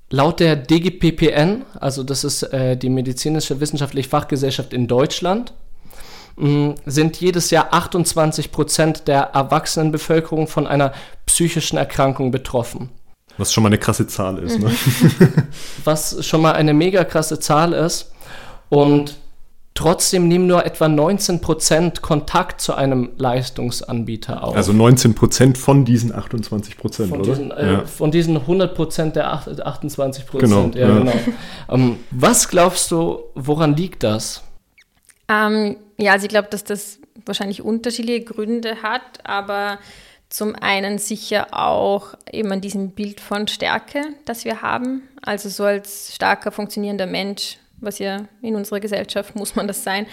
[0.09, 5.53] laut der DGPPN, also das ist äh, die medizinische wissenschaftliche Fachgesellschaft in Deutschland,
[6.37, 10.93] mh, sind jedes Jahr 28 Prozent der Erwachsenenbevölkerung von einer
[11.25, 12.89] psychischen Erkrankung betroffen.
[13.37, 14.71] Was schon mal eine krasse Zahl ist, ne?
[15.83, 18.13] Was schon mal eine mega krasse Zahl ist.
[18.69, 19.17] Und
[19.75, 24.55] Trotzdem nehmen nur etwa 19% Kontakt zu einem Leistungsanbieter auf.
[24.55, 27.29] Also 19% von diesen 28%, von oder?
[27.29, 27.85] Diesen, äh, ja.
[27.85, 30.37] Von diesen 100% der 28%.
[30.39, 30.71] Genau.
[30.73, 30.99] Ja, ja.
[30.99, 31.13] genau.
[31.69, 34.43] ähm, was glaubst du, woran liegt das?
[35.27, 39.79] Ähm, ja, also ich glaube, dass das wahrscheinlich unterschiedliche Gründe hat, aber
[40.29, 45.03] zum einen sicher auch eben an diesem Bild von Stärke, das wir haben.
[45.21, 50.07] Also so als starker, funktionierender Mensch was ja in unserer Gesellschaft muss man das sein,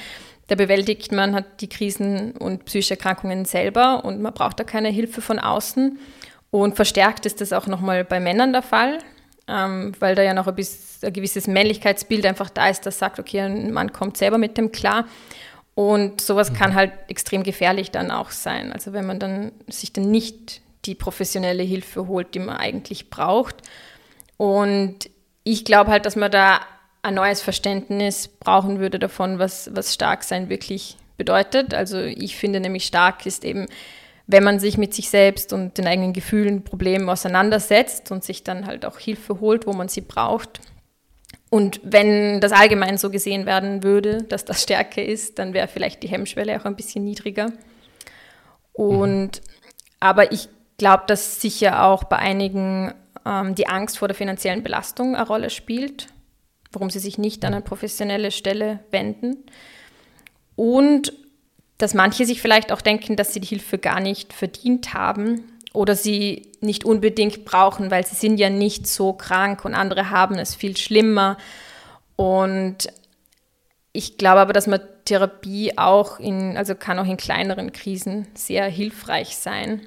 [0.48, 4.88] Da bewältigt man hat die Krisen und psychische Erkrankungen selber und man braucht da keine
[4.88, 5.98] Hilfe von außen.
[6.50, 8.98] Und verstärkt ist das auch nochmal bei Männern der Fall,
[9.48, 13.18] ähm, weil da ja noch ein, bisschen, ein gewisses Männlichkeitsbild einfach da ist, das sagt,
[13.18, 15.06] okay, ein Mann kommt selber mit dem klar.
[15.74, 16.56] Und sowas mhm.
[16.56, 18.72] kann halt extrem gefährlich dann auch sein.
[18.72, 23.56] Also wenn man dann sich dann nicht die professionelle Hilfe holt, die man eigentlich braucht.
[24.36, 25.08] Und
[25.44, 26.60] ich glaube halt, dass man da
[27.02, 31.74] ein neues Verständnis brauchen würde davon, was, was stark sein wirklich bedeutet.
[31.74, 33.66] Also ich finde nämlich stark ist eben,
[34.26, 38.66] wenn man sich mit sich selbst und den eigenen Gefühlen, Problemen auseinandersetzt und sich dann
[38.66, 40.60] halt auch Hilfe holt, wo man sie braucht.
[41.50, 46.02] Und wenn das allgemein so gesehen werden würde, dass das Stärke ist, dann wäre vielleicht
[46.02, 47.52] die Hemmschwelle auch ein bisschen niedriger.
[48.72, 49.42] Und
[50.00, 52.94] aber ich glaube, dass sicher auch bei einigen
[53.26, 56.06] ähm, die Angst vor der finanziellen Belastung eine Rolle spielt,
[56.72, 59.44] warum sie sich nicht an eine professionelle Stelle wenden.
[60.56, 61.12] Und
[61.78, 65.96] dass manche sich vielleicht auch denken, dass sie die Hilfe gar nicht verdient haben oder
[65.96, 70.54] sie nicht unbedingt brauchen, weil sie sind ja nicht so krank und andere haben es
[70.54, 71.38] viel schlimmer.
[72.16, 72.88] Und
[73.92, 78.66] ich glaube aber, dass man Therapie auch in, also kann auch in kleineren Krisen sehr
[78.66, 79.80] hilfreich sein.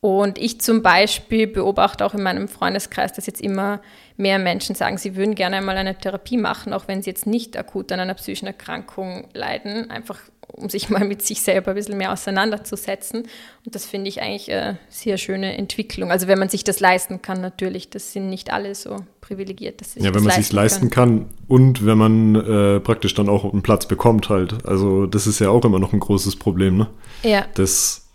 [0.00, 3.80] Und ich zum Beispiel beobachte auch in meinem Freundeskreis, dass jetzt immer
[4.16, 7.56] mehr Menschen sagen, sie würden gerne einmal eine Therapie machen, auch wenn sie jetzt nicht
[7.56, 10.20] akut an einer psychischen Erkrankung leiden, einfach
[10.52, 13.22] um sich mal mit sich selber ein bisschen mehr auseinanderzusetzen.
[13.64, 16.10] Und das finde ich eigentlich eine sehr schöne Entwicklung.
[16.10, 17.90] Also wenn man sich das leisten kann, natürlich.
[17.90, 19.80] Das sind nicht alle so privilegiert.
[19.80, 21.20] Dass sich ja, wenn man sich leisten kann.
[21.20, 24.66] kann und wenn man äh, praktisch dann auch einen Platz bekommt halt.
[24.66, 26.88] Also das ist ja auch immer noch ein großes Problem, ne?
[27.22, 27.46] Ja.
[27.54, 28.05] Das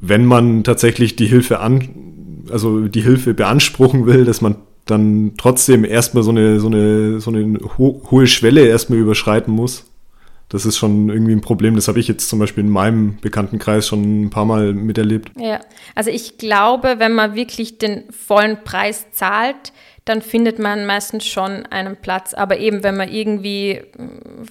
[0.00, 5.84] wenn man tatsächlich die Hilfe an, also die Hilfe beanspruchen will, dass man dann trotzdem
[5.84, 9.86] erstmal so eine, so eine, so eine ho hohe Schwelle erstmal überschreiten muss.
[10.48, 11.76] Das ist schon irgendwie ein Problem.
[11.76, 15.30] Das habe ich jetzt zum Beispiel in meinem Bekanntenkreis schon ein paar Mal miterlebt.
[15.38, 15.60] Ja,
[15.94, 19.72] also ich glaube, wenn man wirklich den vollen Preis zahlt,
[20.06, 22.34] dann findet man meistens schon einen Platz.
[22.34, 23.82] Aber eben, wenn man irgendwie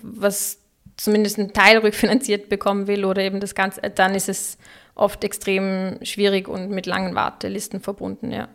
[0.02, 0.60] was
[0.96, 4.58] zumindest einen Teil rückfinanziert bekommen will oder eben das Ganze, dann ist es
[5.00, 8.48] oft extrem schwierig und mit langen Wartelisten verbunden, ja.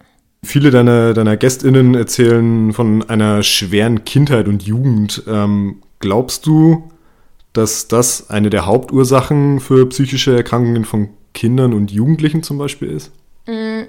[0.45, 5.23] Viele deiner, deiner GästInnen erzählen von einer schweren Kindheit und Jugend.
[5.27, 6.91] Ähm, glaubst du,
[7.55, 13.11] dass das eine der Hauptursachen für psychische Erkrankungen von Kindern und Jugendlichen zum Beispiel ist?
[13.47, 13.85] Mm,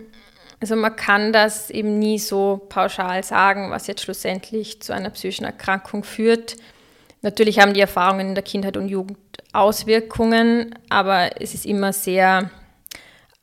[0.61, 5.45] also man kann das eben nie so pauschal sagen, was jetzt schlussendlich zu einer psychischen
[5.45, 6.55] Erkrankung führt.
[7.21, 9.17] Natürlich haben die Erfahrungen in der Kindheit und Jugend
[9.53, 12.49] Auswirkungen, aber es ist immer sehr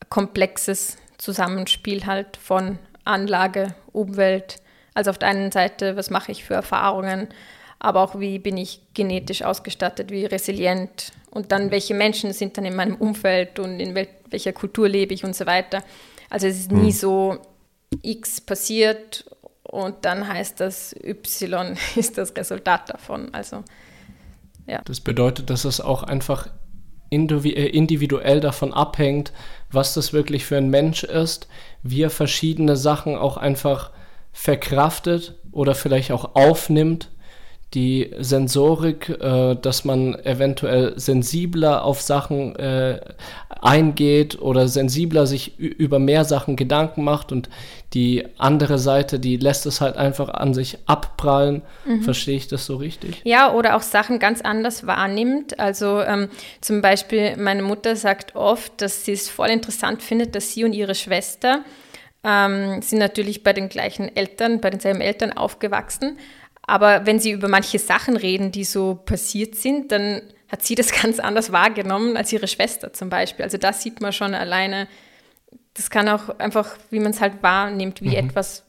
[0.08, 4.56] komplexes Zusammenspiel halt von Anlage, Umwelt.
[4.94, 7.28] Also auf der einen Seite, was mache ich für Erfahrungen,
[7.78, 12.66] aber auch wie bin ich genetisch ausgestattet, wie resilient und dann welche Menschen sind dann
[12.66, 15.82] in meinem Umfeld und in wel welcher Kultur lebe ich und so weiter.
[16.30, 16.92] Also es ist nie hm.
[16.92, 17.38] so
[18.02, 19.24] X passiert
[19.72, 23.32] und dann heißt das Y ist das Resultat davon.
[23.32, 23.64] Also
[24.66, 24.82] ja.
[24.85, 26.48] Das bedeutet, dass es auch einfach
[27.11, 29.32] äh, individuell davon abhängt,
[29.70, 31.48] was das wirklich für ein Mensch ist,
[31.82, 33.90] wie er verschiedene Sachen auch einfach
[34.30, 37.11] verkraftet oder vielleicht auch aufnimmt
[37.74, 43.00] die Sensorik, äh, dass man eventuell sensibler auf Sachen äh,
[43.48, 47.48] eingeht oder sensibler sich über mehr Sachen Gedanken macht und
[47.94, 51.62] die andere Seite, die lässt es halt einfach an sich abprallen.
[51.85, 52.02] Mhm.
[52.02, 53.20] Verstehe ich das so richtig?
[53.24, 55.58] Ja, oder auch Sachen ganz anders wahrnimmt.
[55.61, 56.28] Also ähm,
[56.61, 60.72] zum Beispiel meine Mutter sagt oft, dass sie es voll interessant findet, dass sie und
[60.72, 61.64] ihre Schwester
[62.24, 66.18] ähm, sind natürlich bei den gleichen Eltern, bei denselben Eltern aufgewachsen
[66.66, 70.92] aber wenn sie über manche Sachen reden, die so passiert sind, dann hat sie das
[71.03, 73.44] ganz anders wahrgenommen als ihre Schwester zum Beispiel.
[73.44, 74.88] Also da sieht man schon alleine,
[75.75, 78.29] das kann auch einfach, wie man es halt wahrnimmt, wie mhm.
[78.29, 78.64] etwas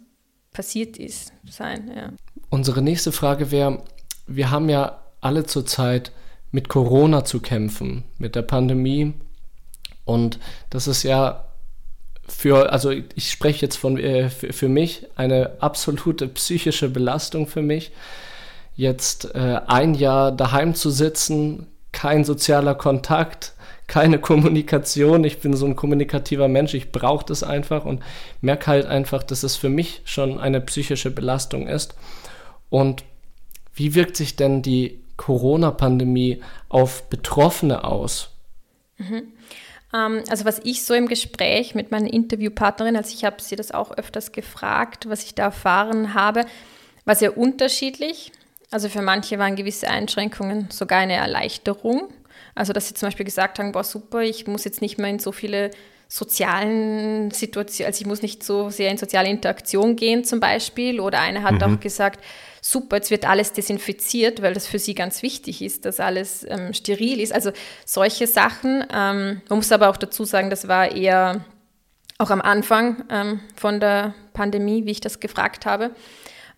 [0.52, 1.92] passiert ist, sein.
[1.96, 2.14] Ja.
[2.50, 3.84] Unsere nächste Frage wäre,
[4.28, 6.12] wir haben ja alle zurzeit
[6.52, 9.14] mit Corona zu kämpfen, mit der Pandemie.
[10.06, 11.46] Und das ist ja
[12.28, 17.62] für, also ich spreche jetzt von äh, für, für, mich, eine absolute psychische Belastung für
[17.62, 17.92] mich,
[18.76, 23.54] jetzt äh, ein Jahr daheim zu sitzen, kein sozialer Kontakt,
[23.88, 25.24] keine Kommunikation.
[25.24, 28.02] Ich bin so ein kommunikativer Mensch, ich brauche das einfach und
[28.42, 31.96] merke halt einfach, dass es für mich schon eine psychische Belastung ist.
[32.70, 33.04] Und
[33.76, 38.30] wie wirkt sich denn die Corona-Pandemie auf Betroffene aus?
[38.98, 39.24] Mhm.
[39.94, 43.72] Ähm, also was ich so im Gespräch mit meinen Interviewpartnerinnen, also ich habe sie das
[43.72, 46.46] auch öfters gefragt, was ich da erfahren habe,
[47.06, 48.32] war sehr unterschiedlich.
[48.72, 52.10] Also für manche waren gewisse Einschränkungen sogar eine Erleichterung.
[52.56, 55.20] Also dass sie zum Beispiel gesagt haben, boah super, ich muss jetzt nicht mehr in
[55.20, 55.72] so viele
[56.13, 60.99] sozialen Situationen, also ich muss nicht so sehr in soziale Interaktion gehen zum Beispiel.
[60.99, 61.63] Oder eine hat mhm.
[61.63, 62.23] auch gesagt,
[62.62, 66.71] super, jetzt wird alles desinfiziert, weil das für sie ganz wichtig ist, dass alles ähm,
[66.71, 67.34] steril ist.
[67.34, 67.52] Also
[67.84, 68.86] solche Sachen.
[68.93, 71.43] Ähm, man muss aber auch dazu sagen, das war eher
[72.19, 75.95] auch am Anfang ähm, von der Pandemie, wie ich das gefragt habe.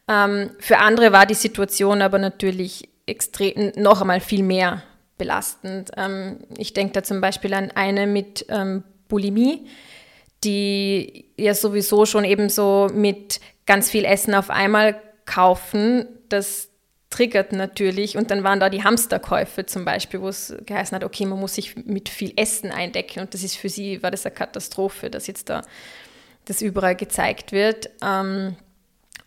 [0.09, 4.83] Ähm, für andere war die Situation aber natürlich extrem, noch einmal viel mehr
[5.17, 5.91] belastend.
[5.95, 9.67] Ähm, ich denke da zum Beispiel an eine mit ähm, Bulimie,
[10.43, 16.07] die ja sowieso schon eben so mit ganz viel Essen auf einmal kaufen.
[16.29, 16.69] Das
[17.09, 18.17] triggert natürlich.
[18.17, 21.55] Und dann waren da die Hamsterkäufe zum Beispiel, wo es geheißen hat, okay, man muss
[21.55, 23.21] sich mit viel Essen eindecken.
[23.21, 25.61] Und das ist für sie, war das eine Katastrophe, dass jetzt da
[26.45, 27.89] das überall gezeigt wird.
[28.03, 28.55] Ähm,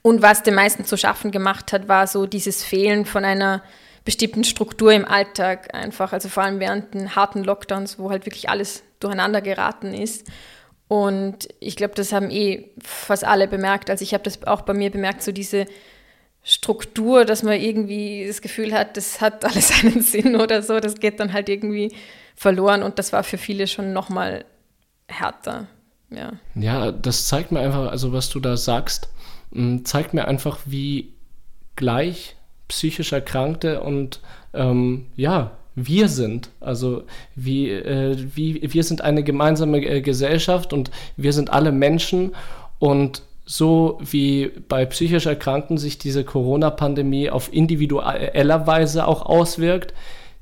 [0.03, 3.63] und was den meisten zu schaffen gemacht hat, war so dieses Fehlen von einer
[4.05, 8.49] bestimmten Struktur im Alltag einfach, also vor allem während den harten Lockdowns, wo halt wirklich
[8.49, 10.27] alles durcheinander geraten ist.
[10.89, 13.91] Und ich glaube, das haben eh fast alle bemerkt.
[13.91, 15.67] Also ich habe das auch bei mir bemerkt, so diese
[16.43, 20.99] Struktur, dass man irgendwie das Gefühl hat, das hat alles einen Sinn oder so, das
[20.99, 21.95] geht dann halt irgendwie
[22.35, 24.45] verloren und das war für viele schon nochmal
[25.09, 25.67] härter.
[26.11, 26.33] Ja.
[26.55, 29.11] ja, das zeigt mir einfach, also was du da sagst,
[29.53, 31.13] hm, zeigt mir einfach, wie
[31.77, 32.37] gleich
[32.69, 34.21] psychisch Erkrankte und
[34.55, 36.51] ähm, ja, wir sind.
[36.61, 42.33] Also wie, äh, wie, wir sind eine gemeinsame äh, Gesellschaft und wir sind alle Menschen
[42.79, 49.95] und so wie bei psychisch Erkrankten sich diese Corona-Pandemie auf individueller Weise auch auswirkt.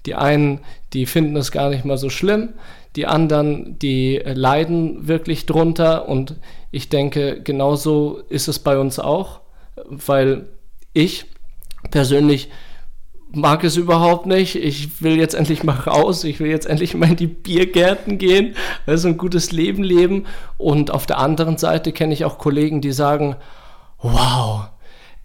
[0.07, 0.61] Die einen,
[0.93, 2.55] die finden es gar nicht mal so schlimm,
[2.97, 6.35] die anderen, die leiden wirklich drunter und
[6.73, 9.41] ich denke, genauso ist es bei uns auch,
[9.89, 10.47] weil
[10.93, 11.27] ich
[11.91, 12.49] persönlich
[13.33, 14.57] mag es überhaupt nicht.
[14.57, 16.25] Ich will jetzt endlich mal raus.
[16.25, 18.55] Ich will jetzt endlich mal in die Biergärten gehen,
[18.87, 20.27] also ein gutes Leben leben.
[20.59, 23.37] Und auf der anderen Seite kenne ich auch Kollegen, die sagen,
[24.01, 24.69] wow,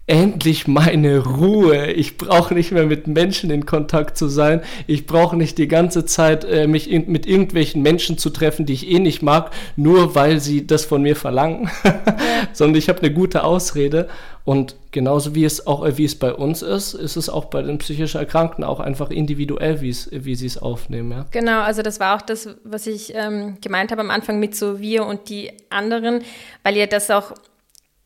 [0.06, 1.92] endlich meine Ruhe.
[1.92, 4.62] Ich brauche nicht mehr mit Menschen in Kontakt zu sein.
[4.86, 8.72] Ich brauche nicht die ganze Zeit äh, mich in, mit irgendwelchen Menschen zu treffen, die
[8.72, 11.70] ich eh nicht mag, nur weil sie das von mir verlangen,
[12.52, 14.08] sondern ich habe eine gute Ausrede.
[14.44, 17.78] Und genauso wie es auch wie es bei uns ist, ist es auch bei den
[17.78, 21.12] psychisch Erkrankten auch einfach individuell, wie sie es aufnehmen.
[21.12, 21.26] Ja?
[21.30, 24.80] Genau, also das war auch das, was ich ähm, gemeint habe am Anfang mit so
[24.80, 26.22] wir und die anderen,
[26.64, 27.30] weil ihr das auch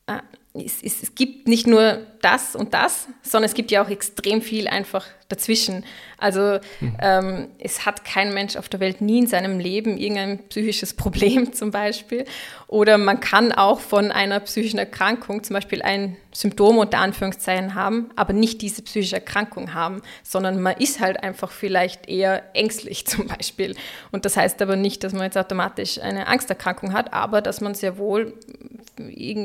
[0.06, 0.18] äh,
[0.58, 4.42] es, es, es, gibt nicht nur das und das, sondern es gibt ja auch extrem
[4.42, 5.84] viel einfach dazwischen.
[6.18, 6.96] Also mhm.
[7.00, 11.52] ähm, es hat kein Mensch auf der Welt nie in seinem Leben irgendein psychisches Problem
[11.54, 12.24] zum Beispiel.
[12.66, 18.10] Oder man kann auch von einer psychischen Erkrankung zum Beispiel ein Symptom unter Anführungszeichen haben,
[18.16, 23.28] aber nicht diese psychische Erkrankung haben, sondern man ist halt einfach vielleicht eher ängstlich zum
[23.28, 23.76] Beispiel.
[24.10, 27.74] Und das heißt aber nicht, dass man jetzt automatisch eine Angsterkrankung hat, aber dass man
[27.74, 28.34] sehr wohl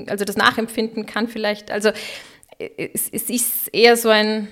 [0.08, 1.72] also das nachempfinden kann vielleicht.
[1.72, 1.92] Also
[2.78, 4.48] es, es ist eher so ein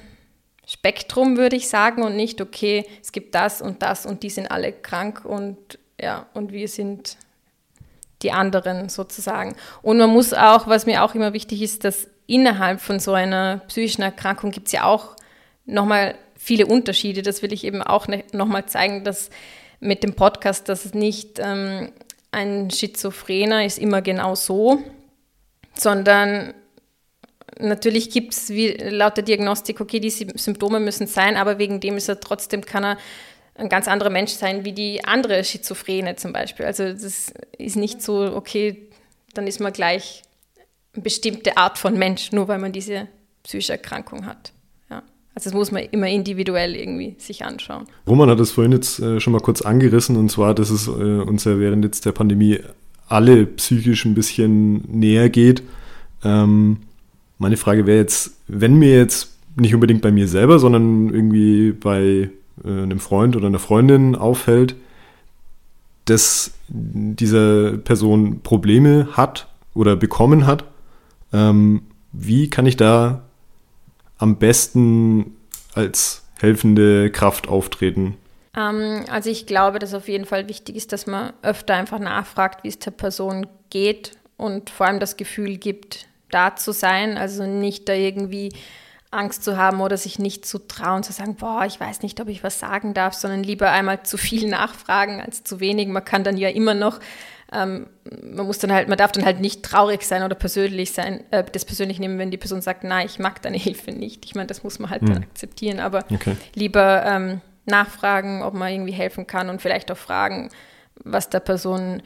[0.66, 4.52] Spektrum, würde ich sagen, und nicht, okay, es gibt das und das und die sind
[4.52, 7.18] alle krank und ja, und wir sind
[8.22, 9.56] die anderen sozusagen.
[9.82, 13.62] Und man muss auch, was mir auch immer wichtig ist, dass innerhalb von so einer
[13.68, 15.16] psychischen Erkrankung gibt es ja auch
[15.66, 17.22] nochmal viele Unterschiede.
[17.22, 19.30] Das will ich eben auch ne, nochmal zeigen, dass
[19.80, 21.92] mit dem Podcast, dass es nicht ähm,
[22.32, 24.80] ein Schizophrener ist immer genau so,
[25.74, 26.54] sondern
[27.60, 28.52] natürlich gibt es
[28.90, 32.84] laut der Diagnostik, okay, die Symptome müssen sein, aber wegen dem ist er trotzdem, kann
[32.84, 32.98] er
[33.56, 36.66] ein ganz anderer Mensch sein wie die andere Schizophrene zum Beispiel.
[36.66, 38.88] Also das ist nicht so, okay,
[39.34, 40.24] dann ist man gleich
[40.94, 43.08] eine bestimmte Art von Mensch, nur weil man diese
[43.44, 44.54] psychische Erkrankung hat.
[45.40, 47.86] Also das muss man immer individuell irgendwie sich anschauen.
[48.06, 50.92] Roman hat es vorhin jetzt äh, schon mal kurz angerissen und zwar, dass es äh,
[50.92, 52.60] uns ja während jetzt der Pandemie
[53.08, 55.64] alle psychisch ein bisschen näher geht.
[56.26, 56.82] Ähm,
[57.40, 62.30] meine Frage wäre jetzt, wenn mir jetzt nicht unbedingt bei mir selber, sondern irgendwie bei
[62.64, 64.76] äh, einem Freund oder einer Freundin auffällt,
[66.06, 70.66] dass diese Person Probleme hat oder bekommen hat,
[71.34, 73.24] ähm, wie kann ich da
[74.18, 75.38] am besten
[75.74, 78.18] als helfende Kraft auftreten?
[78.56, 82.64] Ähm, also ich glaube, dass auf jeden Fall wichtig ist, dass man öfter einfach nachfragt,
[82.64, 87.18] wie es der Person geht und vor allem das Gefühl gibt, da zu sein.
[87.18, 88.54] Also nicht da irgendwie
[89.12, 92.28] Angst zu haben oder sich nicht zu trauen, zu sagen, boah, ich weiß nicht, ob
[92.28, 95.88] ich was sagen darf, sondern lieber einmal zu viel nachfragen als zu wenig.
[95.88, 97.00] Man kann dann ja immer noch
[97.52, 97.88] ähm,
[98.22, 101.44] man muss dann halt, man darf dann halt nicht traurig sein oder persönlich sein, äh,
[101.52, 104.26] das persönlich nehmen, wenn die Person sagt, nein, ich mag deine Hilfe nicht.
[104.26, 105.24] Ich meine, das muss man halt dann Hm.
[105.24, 106.36] akzeptieren, aber Okay.
[106.54, 110.50] lieber ähm, nachfragen, ob man irgendwie helfen kann und vielleicht auch fragen,
[111.04, 112.02] was der Person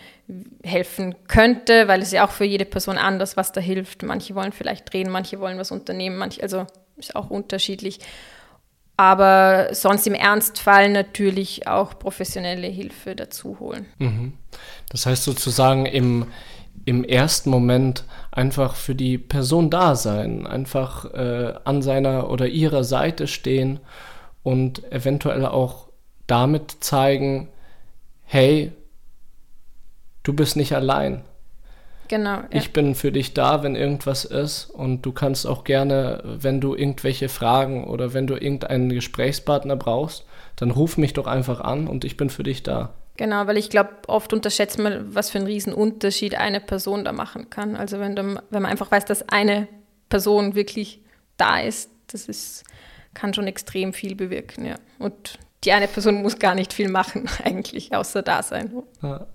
[0.63, 4.03] helfen könnte, weil es ja auch für jede Person anders, was da hilft.
[4.03, 7.99] Manche wollen vielleicht drehen, manche wollen was unternehmen, manche, also ist auch unterschiedlich.
[8.95, 13.87] Aber sonst im Ernstfall natürlich auch professionelle Hilfe dazu holen.
[14.89, 16.27] Das heißt sozusagen im,
[16.85, 22.83] im ersten Moment einfach für die Person da sein, einfach äh, an seiner oder ihrer
[22.83, 23.79] Seite stehen
[24.43, 25.89] und eventuell auch
[26.27, 27.49] damit zeigen,
[28.23, 28.71] hey,
[30.23, 31.23] du bist nicht allein.
[32.07, 32.35] Genau.
[32.35, 32.47] Ja.
[32.51, 36.75] Ich bin für dich da, wenn irgendwas ist und du kannst auch gerne, wenn du
[36.75, 42.05] irgendwelche Fragen oder wenn du irgendeinen Gesprächspartner brauchst, dann ruf mich doch einfach an und
[42.05, 42.93] ich bin für dich da.
[43.17, 47.11] Genau, weil ich glaube, oft unterschätzt man, was für einen riesen Unterschied eine Person da
[47.11, 47.75] machen kann.
[47.75, 49.67] Also wenn, du, wenn man einfach weiß, dass eine
[50.09, 51.01] Person wirklich
[51.37, 52.63] da ist, das ist,
[53.13, 54.75] kann schon extrem viel bewirken, ja.
[54.99, 58.71] Und die eine Person muss gar nicht viel machen, eigentlich, außer da sein.
[59.01, 59.27] Ja,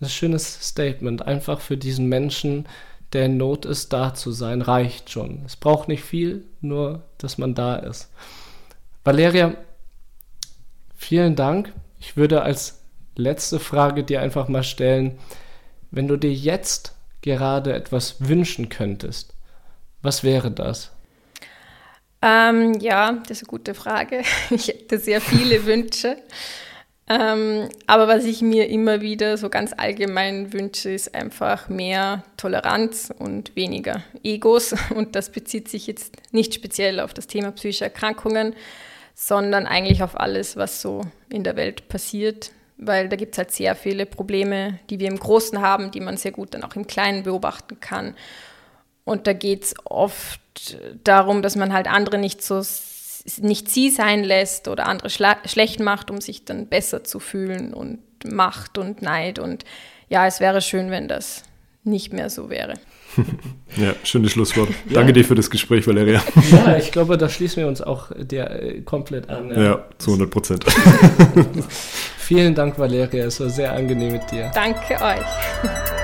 [0.00, 1.22] ein schönes Statement.
[1.22, 2.66] Einfach für diesen Menschen,
[3.12, 5.42] der in Not ist, da zu sein, reicht schon.
[5.46, 8.10] Es braucht nicht viel, nur dass man da ist.
[9.04, 9.54] Valeria,
[10.96, 11.72] vielen Dank.
[12.00, 12.80] Ich würde als
[13.16, 15.18] letzte Frage dir einfach mal stellen,
[15.90, 19.34] wenn du dir jetzt gerade etwas wünschen könntest,
[20.02, 20.90] was wäre das?
[22.20, 24.22] Ähm, ja, das ist eine gute Frage.
[24.50, 26.16] Ich hätte sehr viele Wünsche.
[27.06, 33.12] Ähm, aber was ich mir immer wieder so ganz allgemein wünsche, ist einfach mehr Toleranz
[33.18, 34.74] und weniger Egos.
[34.94, 38.54] Und das bezieht sich jetzt nicht speziell auf das Thema psychische Erkrankungen,
[39.14, 42.52] sondern eigentlich auf alles, was so in der Welt passiert.
[42.78, 46.16] Weil da gibt es halt sehr viele Probleme, die wir im Großen haben, die man
[46.16, 48.14] sehr gut dann auch im Kleinen beobachten kann.
[49.04, 50.40] Und da geht es oft
[51.04, 52.62] darum, dass man halt andere nicht so
[53.40, 58.00] nicht sie sein lässt oder andere schlecht macht, um sich dann besser zu fühlen und
[58.24, 59.38] Macht und Neid.
[59.38, 59.64] Und
[60.08, 61.42] ja, es wäre schön, wenn das
[61.84, 62.74] nicht mehr so wäre.
[63.76, 64.68] Ja, schönes Schlusswort.
[64.88, 64.94] Ja.
[64.94, 66.22] Danke dir für das Gespräch, Valeria.
[66.52, 69.50] Ja, ich glaube, da schließen wir uns auch der äh, komplett an.
[69.50, 70.64] Ja, ja zu 100 Prozent.
[72.18, 73.24] Vielen Dank, Valeria.
[73.24, 74.52] Es war sehr angenehm mit dir.
[74.54, 76.03] Danke euch.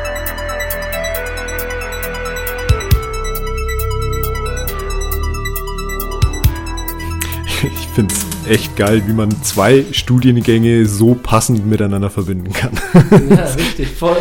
[7.62, 12.72] Ich finde es echt geil, wie man zwei Studiengänge so passend miteinander verbinden kann.
[13.28, 14.16] Ja, richtig, voll.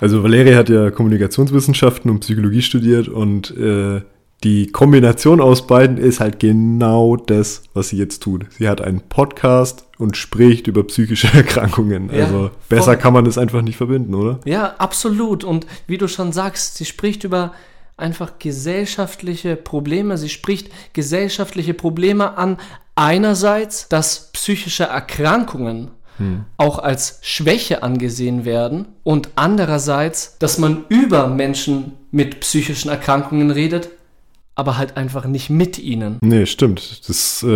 [0.00, 4.02] Also Valeria hat ja Kommunikationswissenschaften und Psychologie studiert und äh,
[4.42, 8.46] die Kombination aus beiden ist halt genau das, was sie jetzt tut.
[8.50, 12.10] Sie hat einen Podcast und spricht über psychische Erkrankungen.
[12.10, 12.96] Ja, also besser voll.
[12.96, 14.40] kann man das einfach nicht verbinden, oder?
[14.46, 15.44] Ja, absolut.
[15.44, 17.52] Und wie du schon sagst, sie spricht über
[18.00, 20.18] einfach gesellschaftliche Probleme.
[20.18, 22.58] Sie spricht gesellschaftliche Probleme an.
[22.94, 26.44] Einerseits, dass psychische Erkrankungen hm.
[26.56, 33.88] auch als Schwäche angesehen werden und andererseits, dass man über Menschen mit psychischen Erkrankungen redet,
[34.54, 36.18] aber halt einfach nicht mit ihnen.
[36.20, 37.08] Nee, stimmt.
[37.08, 37.46] Das äh,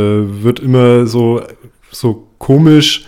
[0.43, 1.43] wird immer so,
[1.91, 3.07] so komisch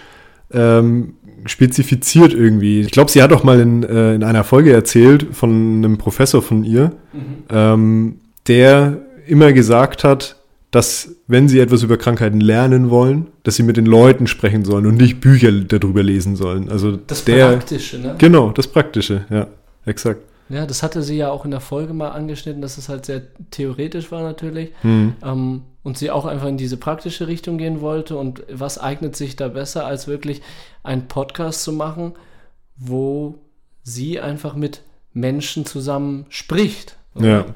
[0.52, 1.14] ähm,
[1.46, 2.80] spezifiziert irgendwie.
[2.80, 6.42] Ich glaube, sie hat auch mal in, äh, in einer Folge erzählt von einem Professor
[6.42, 7.20] von ihr, mhm.
[7.50, 10.36] ähm, der immer gesagt hat,
[10.70, 14.86] dass wenn sie etwas über Krankheiten lernen wollen, dass sie mit den Leuten sprechen sollen
[14.86, 16.68] und nicht Bücher darüber lesen sollen.
[16.68, 18.14] Also das der, Praktische, ne?
[18.18, 19.46] Genau, das Praktische, ja,
[19.84, 20.20] exakt.
[20.48, 23.22] Ja, das hatte sie ja auch in der Folge mal angeschnitten, dass es halt sehr
[23.50, 24.70] theoretisch war natürlich.
[24.82, 25.14] Hm.
[25.24, 28.16] Ähm, und sie auch einfach in diese praktische Richtung gehen wollte.
[28.16, 30.42] Und was eignet sich da besser, als wirklich
[30.82, 32.14] einen Podcast zu machen,
[32.76, 33.38] wo
[33.84, 36.96] sie einfach mit Menschen zusammen spricht.
[37.14, 37.46] Ja.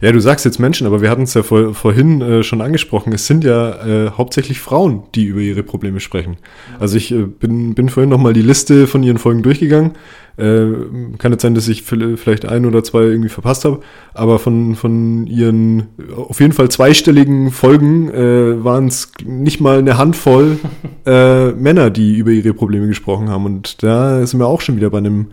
[0.00, 3.12] Ja, du sagst jetzt Menschen, aber wir hatten es ja vor, vorhin äh, schon angesprochen.
[3.12, 6.36] Es sind ja äh, hauptsächlich Frauen, die über ihre Probleme sprechen.
[6.78, 9.92] Also ich äh, bin, bin vorhin nochmal die Liste von ihren Folgen durchgegangen.
[10.38, 13.80] Äh, kann jetzt sein, dass ich vielleicht ein oder zwei irgendwie verpasst habe,
[14.14, 19.98] aber von, von ihren auf jeden Fall zweistelligen Folgen äh, waren es nicht mal eine
[19.98, 20.58] Handvoll
[21.06, 23.44] äh, Männer, die über ihre Probleme gesprochen haben.
[23.44, 25.32] Und da sind wir auch schon wieder bei einem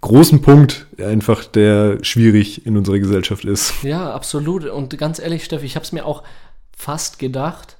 [0.00, 3.82] großen Punkt einfach, der schwierig in unserer Gesellschaft ist.
[3.82, 4.64] Ja, absolut.
[4.66, 6.22] Und ganz ehrlich, Steffi, ich habe es mir auch
[6.76, 7.78] fast gedacht,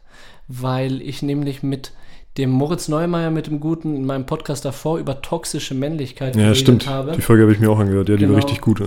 [0.49, 1.93] weil ich nämlich mit
[2.39, 6.87] dem Moritz Neumeier mit dem Guten in meinem Podcast davor über toxische Männlichkeit ja, stimmt.
[6.87, 7.13] habe.
[7.13, 8.09] Die Folge habe ich mir auch angehört.
[8.09, 8.35] Ja, die genau.
[8.35, 8.81] war richtig gut.
[8.81, 8.87] Ja.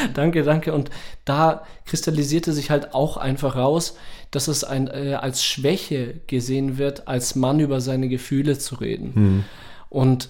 [0.14, 0.72] danke, danke.
[0.72, 0.90] Und
[1.24, 3.96] da kristallisierte sich halt auch einfach raus,
[4.30, 9.14] dass es ein, äh, als Schwäche gesehen wird, als Mann über seine Gefühle zu reden.
[9.14, 9.44] Hm.
[9.88, 10.28] Und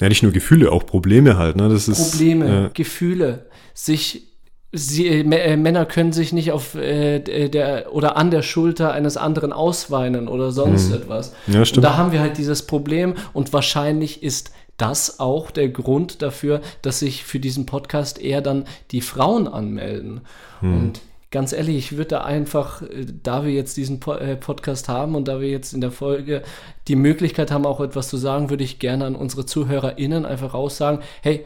[0.00, 1.56] Ja, nicht nur Gefühle, auch Probleme halt.
[1.56, 1.68] Ne?
[1.68, 2.70] Das ist, Probleme, Ja.
[2.72, 4.29] Gefühle, sich
[4.72, 8.92] Sie, äh, äh, Männer können sich nicht auf äh, d- der oder an der Schulter
[8.92, 11.32] eines anderen ausweinen oder sonst etwas.
[11.46, 11.54] Mhm.
[11.54, 11.84] Ja, Und stimmt.
[11.84, 17.00] da haben wir halt dieses Problem und wahrscheinlich ist das auch der Grund dafür, dass
[17.00, 20.20] sich für diesen Podcast eher dann die Frauen anmelden.
[20.60, 20.74] Mhm.
[20.78, 21.00] Und
[21.32, 25.16] ganz ehrlich, ich würde da einfach, äh, da wir jetzt diesen po äh, Podcast haben
[25.16, 26.42] und da wir jetzt in der Folge
[26.88, 31.00] die Möglichkeit haben, auch etwas zu sagen, würde ich gerne an unsere ZuhörerInnen einfach raussagen,
[31.22, 31.44] hey,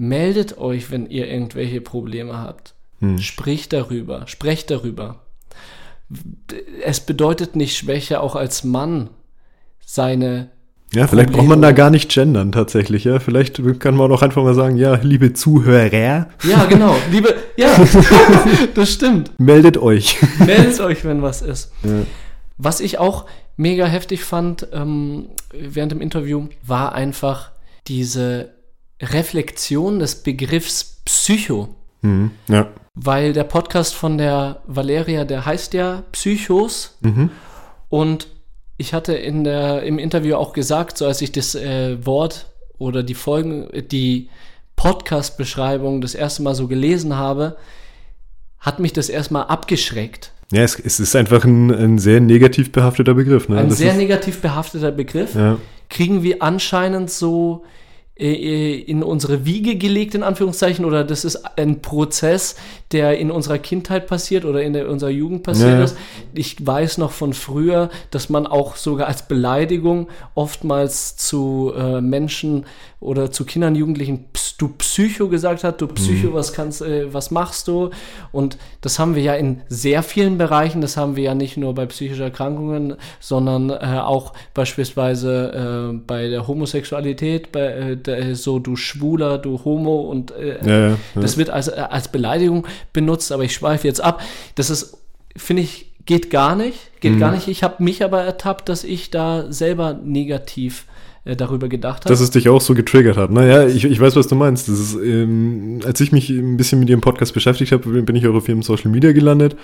[0.00, 2.74] meldet euch, wenn ihr irgendwelche Probleme habt.
[3.18, 5.20] Spricht darüber, sprecht darüber.
[6.84, 9.08] Es bedeutet nicht Schwäche, auch als Mann
[9.86, 10.50] seine
[10.92, 11.48] Ja, vielleicht braucht Probleme.
[11.48, 13.04] man da gar nicht gendern tatsächlich.
[13.04, 16.94] Ja, vielleicht kann man auch einfach mal sagen, ja, liebe Zuhörer, Ja, genau.
[17.10, 17.68] Liebe, ja,
[18.74, 19.30] das stimmt.
[19.38, 20.18] meldet euch.
[20.44, 21.72] Meldet euch, wenn was ist.
[21.84, 22.02] Ja.
[22.58, 23.24] Was ich auch
[23.56, 27.50] mega heftig fand ähm, während dem Interview, war einfach
[27.86, 28.50] diese
[29.00, 31.68] Reflexion des Begriffs Psycho.
[32.02, 32.30] Mhm.
[32.48, 32.68] Ja.
[32.94, 36.98] Weil der Podcast von der Valeria, der heißt ja Psychos.
[37.88, 38.28] Und
[38.76, 42.46] ich hatte in der, im Interview auch gesagt, so als ich das äh, Wort
[42.78, 44.28] oder die Folgen, die
[44.76, 47.56] Podcast-Beschreibung das erste Mal so gelesen habe,
[48.58, 50.32] hat mich das erstmal abgeschreckt.
[50.52, 53.48] Ja, es, es ist einfach ein, ein sehr negativ behafteter Begriff.
[53.48, 53.58] Ne?
[53.58, 55.34] Ein Das sehr negativ behafteter Begriff.
[55.34, 55.58] ja.
[55.88, 57.68] Kriegen wir anscheinend so äh,
[58.24, 62.56] in unsere Wiege gelegt, in Anführungszeichen, oder das ist ein Prozess,
[62.92, 65.96] der in unserer Kindheit passiert oder in der, unserer Jugend passiert Ja, ist.
[66.34, 72.66] Ich weiß noch von früher, dass man auch sogar als Beleidigung oftmals zu äh, Menschen
[72.98, 76.34] oder zu Kindern, Jugendlichen, "Ps- du Psycho gesagt hat, du Psycho, Mhm.
[76.34, 77.88] was kannst, äh, was machst du?
[78.30, 81.74] Und das haben wir ja in sehr vielen Bereichen, das haben wir ja nicht nur
[81.74, 88.76] bei psychischen Erkrankungen, sondern äh, auch beispielsweise äh, bei der Homosexualität, bei äh, so du
[88.76, 93.44] Schwuler, du Homo und äh, Ja, ja, das wird als, äh, als Beleidigung benutzt, aber
[93.44, 94.22] ich schweife jetzt ab.
[94.54, 94.96] Das ist,
[95.36, 97.20] finde ich, geht gar nicht, geht Mhm.
[97.20, 97.48] gar nicht.
[97.48, 100.86] Ich habe mich aber ertappt, dass ich da selber negativ
[101.24, 102.08] äh, darüber gedacht habe.
[102.08, 103.30] Dass es dich auch so getriggert hat.
[103.30, 104.68] Naja, ich, ich weiß, was du meinst.
[104.68, 108.26] Das ist, ähm, als ich mich ein bisschen mit ihrem Podcast beschäftigt habe, bin ich
[108.26, 109.54] auch auf ihrem Social Media gelandet,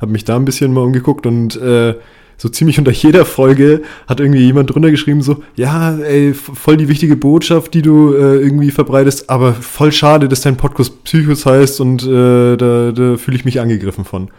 [0.00, 1.94] habe mich da ein bisschen mal umgeguckt und äh,
[2.40, 6.88] so ziemlich unter jeder Folge hat irgendwie jemand drunter geschrieben, so, ja, ey, voll die
[6.88, 11.82] wichtige Botschaft, die du äh, irgendwie verbreitest, aber voll schade, dass dein Podcast Psychos heißt
[11.82, 14.30] und äh, da, da fühle ich mich angegriffen von.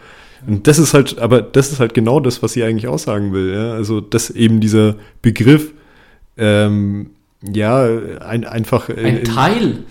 [0.48, 3.54] Und das ist halt, aber das ist halt genau das, was sie eigentlich aussagen will.
[3.54, 3.74] Ja?
[3.74, 5.72] Also, dass eben dieser Begriff
[6.36, 7.10] ähm,
[7.52, 7.86] ja,
[8.18, 9.84] ein, einfach äh, ein Teil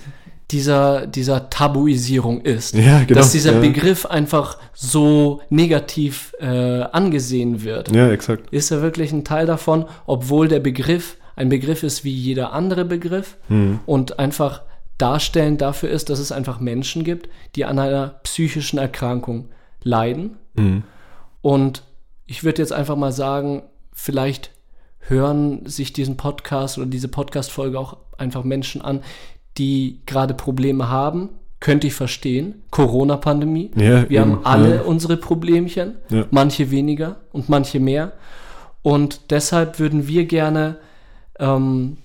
[0.52, 2.76] dieser, dieser Tabuisierung ist.
[2.76, 3.60] Ja, genau, Dass dieser ja.
[3.60, 7.92] Begriff einfach so negativ äh, angesehen wird.
[7.92, 8.52] Ja, exakt.
[8.52, 12.86] Ist er wirklich ein Teil davon, obwohl der Begriff ein Begriff ist wie jeder andere
[12.86, 13.80] Begriff Hm.
[13.86, 14.62] und einfach
[14.98, 19.50] darstellend dafür ist, dass es einfach Menschen gibt, die an einer psychischen Erkrankung
[19.82, 20.38] leiden.
[20.56, 20.84] Hm.
[21.42, 21.84] Und
[22.26, 24.52] ich würde jetzt einfach mal sagen, vielleicht
[25.00, 29.02] hören sich diesen Podcast oder diese Podcast-Folge auch einfach Menschen an,
[29.58, 31.30] die gerade Probleme haben.
[31.60, 32.64] Könnte ich verstehen.
[32.72, 33.72] Corona-Pandemie.
[33.76, 34.82] Ja, Wir eben, haben alle ja.
[34.82, 35.96] unsere Problemchen.
[36.10, 36.26] Ja.
[36.32, 38.14] Manche weniger und manche mehr.
[38.82, 40.78] Und deshalb würden wir gerne
[41.40, 41.98] ähm,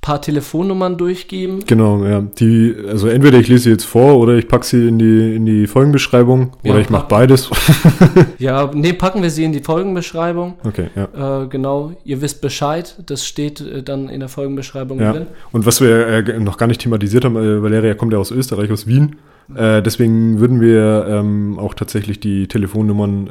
[0.00, 1.60] paar Telefonnummern durchgeben.
[1.66, 2.20] Genau, ja.
[2.38, 5.44] Die, also entweder ich lese sie jetzt vor oder ich packe sie in die, in
[5.44, 7.50] die Folgenbeschreibung Ja, oder ich mache beides.
[8.38, 10.54] Ja, nee, packen wir sie in die Folgenbeschreibung.
[10.64, 11.42] okay, ja.
[11.42, 12.96] Äh, genau, ihr wisst Bescheid.
[13.06, 15.12] Das steht äh, dann in der Folgenbeschreibung Ja.
[15.12, 15.26] drin.
[15.52, 18.70] Und was wir äh, noch gar nicht thematisiert haben, äh, Valeria kommt ja aus Österreich,
[18.72, 19.16] aus Wien.
[19.54, 23.26] Äh, deswegen würden wir ähm, auch tatsächlich die Telefonnummern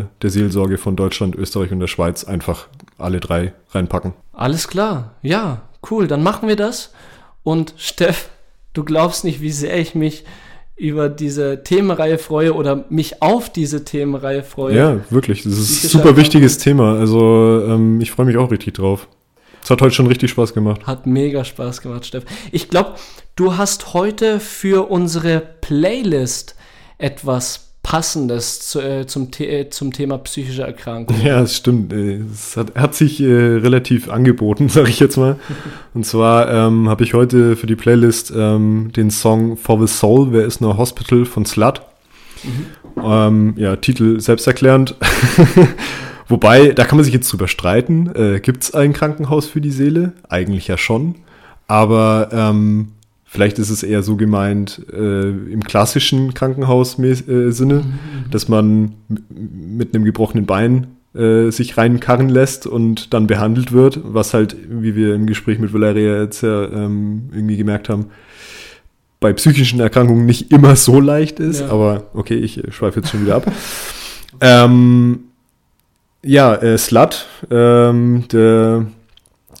[0.00, 2.66] äh, der Seelsorge von Deutschland, Österreich und der Schweiz einfach
[2.96, 4.14] alle drei reinpacken.
[4.32, 5.12] Alles klar.
[5.22, 6.06] Ja, cool.
[6.06, 6.92] Dann machen wir das.
[7.42, 8.28] Und Steff,
[8.72, 10.24] du glaubst nicht, wie sehr ich mich
[10.76, 14.76] über diese Themenreihe freue oder mich auf diese Themenreihe freue.
[14.76, 15.42] Ja, wirklich.
[15.42, 16.98] Das ist ein super wichtiges Thema.
[16.98, 19.08] Also ähm, ich freue mich auch richtig drauf.
[19.62, 20.86] Es hat heute schon richtig Spaß gemacht.
[20.86, 22.24] Hat mega Spaß gemacht, Steff.
[22.52, 22.94] Ich glaube,
[23.34, 26.54] du hast heute für unsere Playlist
[26.96, 31.16] etwas Passendes zu, äh, zum, The äh, zum Thema psychische Erkrankung.
[31.24, 31.90] Ja, es stimmt.
[31.94, 35.36] Äh, Es hat, hat sich äh, relativ angeboten, sage ich jetzt mal.
[35.94, 40.32] Und zwar ähm, habe ich heute für die Playlist ähm, den Song For the Soul,
[40.32, 41.80] Wer ist No Hospital von Slut.
[43.02, 44.94] Ähm, ja, Titel selbsterklärend.
[46.28, 48.14] Wobei, da kann man sich jetzt drüber streiten.
[48.14, 50.12] Äh, Gibt es ein Krankenhaus für die Seele?
[50.28, 51.14] Eigentlich ja schon.
[51.68, 52.88] Aber ähm,
[53.28, 57.84] vielleicht ist es eher so gemeint äh, im klassischen Krankenhaus-Sinne,
[58.30, 58.94] dass man
[59.28, 64.96] mit einem gebrochenen Bein äh, sich reinkarren lässt und dann behandelt wird, was halt, wie
[64.96, 68.06] wir im Gespräch mit Valeria jetzt ja ähm, irgendwie gemerkt haben,
[69.20, 71.68] bei psychischen Erkrankungen nicht immer so leicht ist, Ja.
[71.68, 73.52] aber okay, ich äh, schweife jetzt schon wieder ab.
[74.40, 75.20] ähm,
[76.24, 78.86] ja, äh, Slut, ähm, der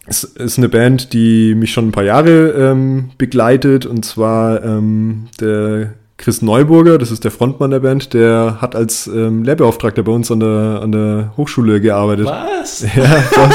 [0.08, 5.26] ist, ist eine Band, die mich schon ein paar Jahre ähm, begleitet und zwar ähm,
[5.40, 10.10] der Chris Neuburger, das ist der Frontmann der Band, der hat als ähm, Lehrbeauftragter bei
[10.10, 12.26] uns an der, an der Hochschule gearbeitet.
[12.26, 12.84] Was?
[12.96, 13.54] Ja, das,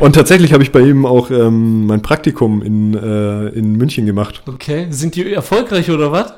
[0.00, 4.42] und tatsächlich habe ich bei ihm auch ähm, mein Praktikum in, äh, in München gemacht.
[4.46, 6.34] Okay, sind die erfolgreich oder was?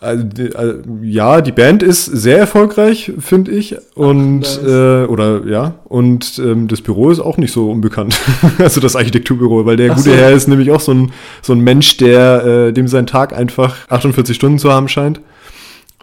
[0.00, 0.24] Also,
[0.54, 3.76] also, ja, die Band ist sehr erfolgreich, finde ich.
[3.94, 4.58] Und nice.
[4.64, 8.18] äh, oder ja, und ähm, das Büro ist auch nicht so unbekannt.
[8.58, 10.16] also das Architekturbüro, weil der Ach gute so.
[10.16, 13.76] Herr ist nämlich auch so ein, so ein Mensch, der äh, dem sein Tag einfach
[13.90, 15.20] 48 Stunden zu haben scheint.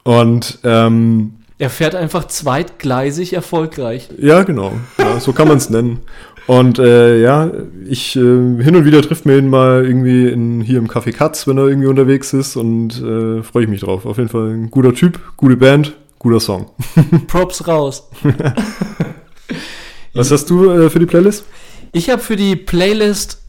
[0.04, 4.10] Und ähm, Er fährt einfach zweitgleisig erfolgreich.
[4.20, 4.74] ja, genau.
[5.00, 6.00] Ja, so kann man es nennen.
[6.48, 7.52] Und äh, ja,
[7.86, 11.46] ich äh, hin und wieder trifft mir ihn mal irgendwie in, hier im Café Katz,
[11.46, 14.06] wenn er irgendwie unterwegs ist und äh, freue ich mich drauf.
[14.06, 16.72] Auf jeden Fall ein guter Typ, gute Band, guter Song.
[17.28, 18.10] Props raus.
[20.14, 21.46] Was hast du äh, für die Playlist?
[21.92, 23.42] Ich habe für die Playlist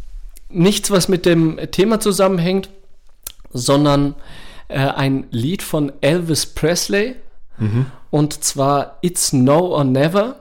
[0.48, 2.70] nichts, was mit dem Thema zusammenhängt,
[3.52, 4.14] sondern
[4.68, 7.16] äh, ein Lied von Elvis Presley.
[8.10, 10.40] Und zwar It's No or Never.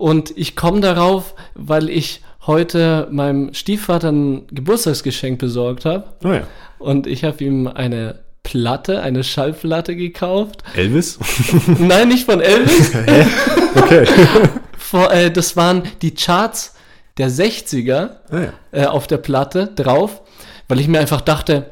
[0.00, 6.04] Und ich komme darauf, weil ich heute meinem Stiefvater ein Geburtstagsgeschenk besorgt habe.
[6.24, 6.46] Oh ja.
[6.78, 10.62] Und ich habe ihm eine Platte, eine Schallplatte gekauft.
[10.74, 11.18] Elvis?
[11.78, 12.92] Nein, nicht von Elvis.
[13.76, 14.04] Okay.
[14.78, 16.74] Vor, äh, das waren die Charts
[17.18, 18.52] der 60er Ah ja.
[18.72, 20.22] äh, auf der Platte drauf,
[20.66, 21.70] weil ich mir einfach dachte,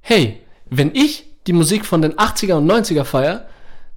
[0.00, 3.46] hey, wenn ich die Musik von den 80er und 90er feier,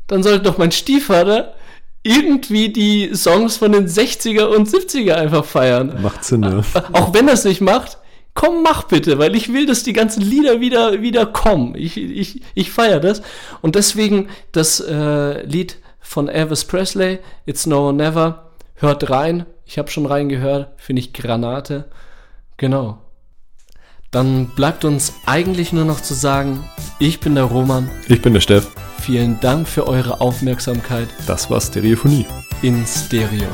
[0.08, 1.56] dann sollte doch mein Stiefvater
[2.04, 6.02] irgendwie die Songs von den 60er und 70er einfach feiern.
[6.02, 6.62] Macht Sinn, ja.
[6.92, 7.98] Auch wenn es nicht macht,
[8.34, 11.76] komm, mach bitte, weil ich will, dass die ganzen Lieder wieder, wieder kommen.
[11.76, 13.22] Ich, ich, ich feiere das.
[13.62, 19.46] Und deswegen das äh, Lied von Elvis Presley, It's No or Never, hört rein.
[19.66, 21.86] Ich habe schon reingehört, finde ich Granate.
[22.58, 23.00] Genau.
[24.12, 26.64] Dann bleibt uns eigentlich nur noch zu sagen,
[27.00, 27.90] ich bin der Roman.
[28.10, 28.68] Ich bin der Steff.
[29.06, 32.26] Vielen Dank für eure Aufmerksamkeit Das war Stereophonie.
[32.62, 33.50] in Stereo.